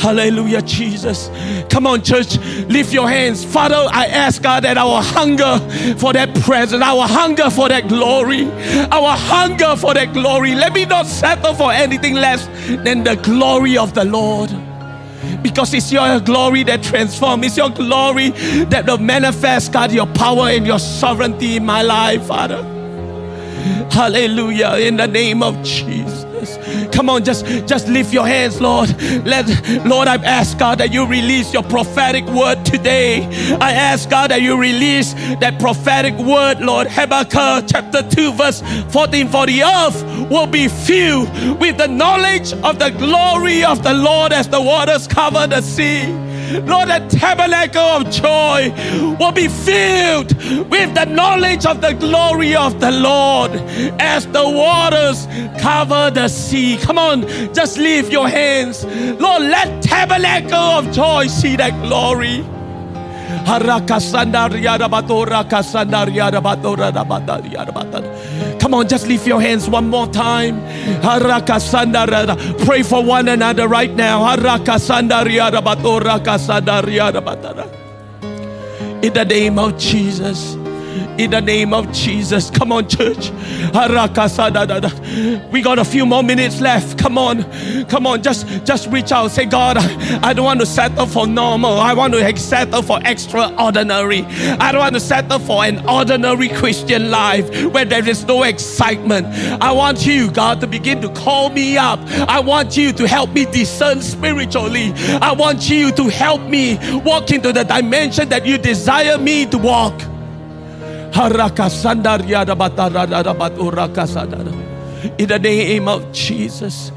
[0.00, 1.30] Hallelujah, Jesus.
[1.68, 2.38] Come on, church,
[2.68, 3.44] lift your hands.
[3.44, 5.58] Father, I ask God that our hunger
[5.98, 8.46] for that presence, our hunger for that glory,
[8.90, 12.46] our hunger for that glory, let me not settle for anything less
[12.82, 14.50] than the glory of the Lord.
[15.42, 17.46] Because it's your glory that transforms.
[17.46, 18.30] It's your glory
[18.70, 22.62] that will manifest, God, your power and your sovereignty in my life, Father.
[23.90, 24.76] Hallelujah.
[24.76, 26.29] In the name of Jesus.
[26.92, 28.90] Come on, just just lift your hands, Lord.
[29.24, 29.46] Let
[29.86, 33.24] Lord, I ask God that you release your prophetic word today.
[33.60, 36.86] I ask God that you release that prophetic word, Lord.
[36.88, 39.28] Habakkuk chapter 2, verse 14.
[39.28, 41.28] For the earth will be filled
[41.60, 46.29] with the knowledge of the glory of the Lord as the waters cover the sea.
[46.50, 48.72] Lord, the tabernacle of joy
[49.18, 50.34] will be filled
[50.70, 53.52] with the knowledge of the glory of the Lord
[54.00, 55.26] as the waters
[55.60, 56.76] cover the sea.
[56.78, 57.22] Come on,
[57.54, 58.84] just lift your hands.
[58.84, 62.44] Lord, let tabernacle of joy see that glory.
[68.60, 70.60] Come on, just lift your hands one more time.
[72.64, 74.22] Pray for one another right now.
[79.02, 80.59] In the name of Jesus
[81.18, 82.50] in the name of Jesus.
[82.50, 83.30] Come on, church.
[85.52, 86.98] We got a few more minutes left.
[86.98, 87.44] Come on.
[87.86, 88.22] Come on.
[88.22, 89.30] Just just reach out.
[89.30, 89.78] Say, God,
[90.22, 91.72] I don't want to settle for normal.
[91.78, 94.22] I want to settle for extraordinary.
[94.24, 99.26] I don't want to settle for an ordinary Christian life where there is no excitement.
[99.62, 102.00] I want you, God, to begin to call me up.
[102.28, 104.92] I want you to help me discern spiritually.
[105.20, 109.58] I want you to help me walk into the dimension that you desire me to
[109.58, 110.09] walk.
[115.18, 116.92] In the name of Jesus.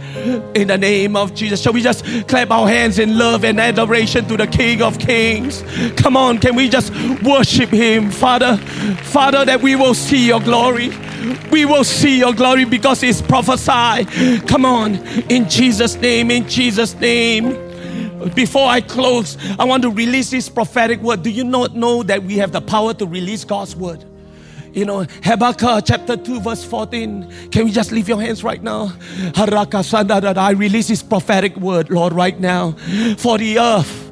[0.53, 1.61] In the name of Jesus.
[1.61, 5.64] Shall we just clap our hands in love and adoration to the King of Kings?
[5.95, 8.57] Come on, can we just worship Him, Father?
[8.57, 10.91] Father, that we will see your glory.
[11.52, 14.07] We will see your glory because it's prophesied.
[14.48, 14.95] Come on,
[15.30, 17.73] in Jesus' name, in Jesus' name.
[18.36, 21.24] Before I close, I want to release this prophetic word.
[21.24, 24.04] Do you not know that we have the power to release God's word?
[24.74, 27.50] You know, Habakkuk chapter 2, verse 14.
[27.52, 28.91] Can we just leave your hands right now?
[29.36, 32.72] I release this prophetic word, Lord, right now.
[33.18, 34.02] For the earth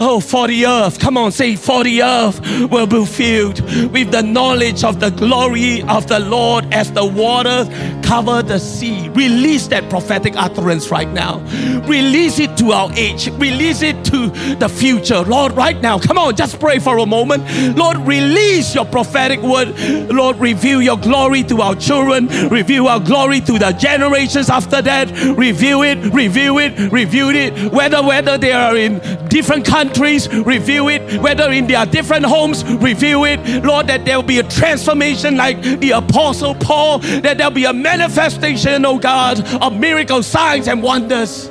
[0.00, 2.40] Oh, for the earth, come on, say, for the earth
[2.70, 3.60] will be filled
[3.92, 7.68] with the knowledge of the glory of the Lord as the waters
[8.04, 9.08] cover the sea.
[9.10, 11.40] Release that prophetic utterance right now.
[11.86, 13.28] Release it to our age.
[13.32, 15.22] Release it to the future.
[15.22, 17.44] Lord, right now, come on, just pray for a moment.
[17.76, 19.78] Lord, release your prophetic word.
[20.10, 22.28] Lord, reveal your glory to our children.
[22.48, 25.10] Reveal our glory to the generations after that.
[25.36, 27.72] Reveal it, review it, review it.
[27.72, 31.20] Whether whether they are in different countries, review it.
[31.20, 33.64] Whether in their different homes, review it.
[33.64, 37.72] Lord, that there will be a transformation like the Apostle Paul, that there'll be a
[37.72, 41.46] manifestation, oh God, of miracles, signs, and wonders.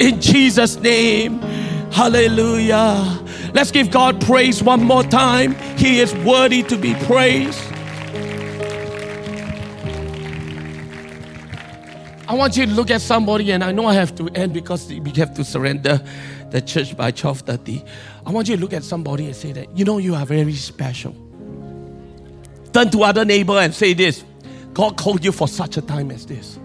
[0.00, 1.40] In Jesus' name.
[1.90, 3.18] Hallelujah.
[3.54, 5.54] Let's give God praise one more time.
[5.76, 7.60] He is worthy to be praised.
[12.28, 14.86] I want you to look at somebody, and I know I have to end because
[14.86, 15.98] we have to surrender
[16.50, 17.84] the church by 12:30.
[18.26, 20.54] I want you to look at somebody and say that, you know, you are very
[20.54, 21.14] special.
[22.72, 24.24] Turn to other neighbor and say this.
[24.74, 26.58] God called you for such a time as this.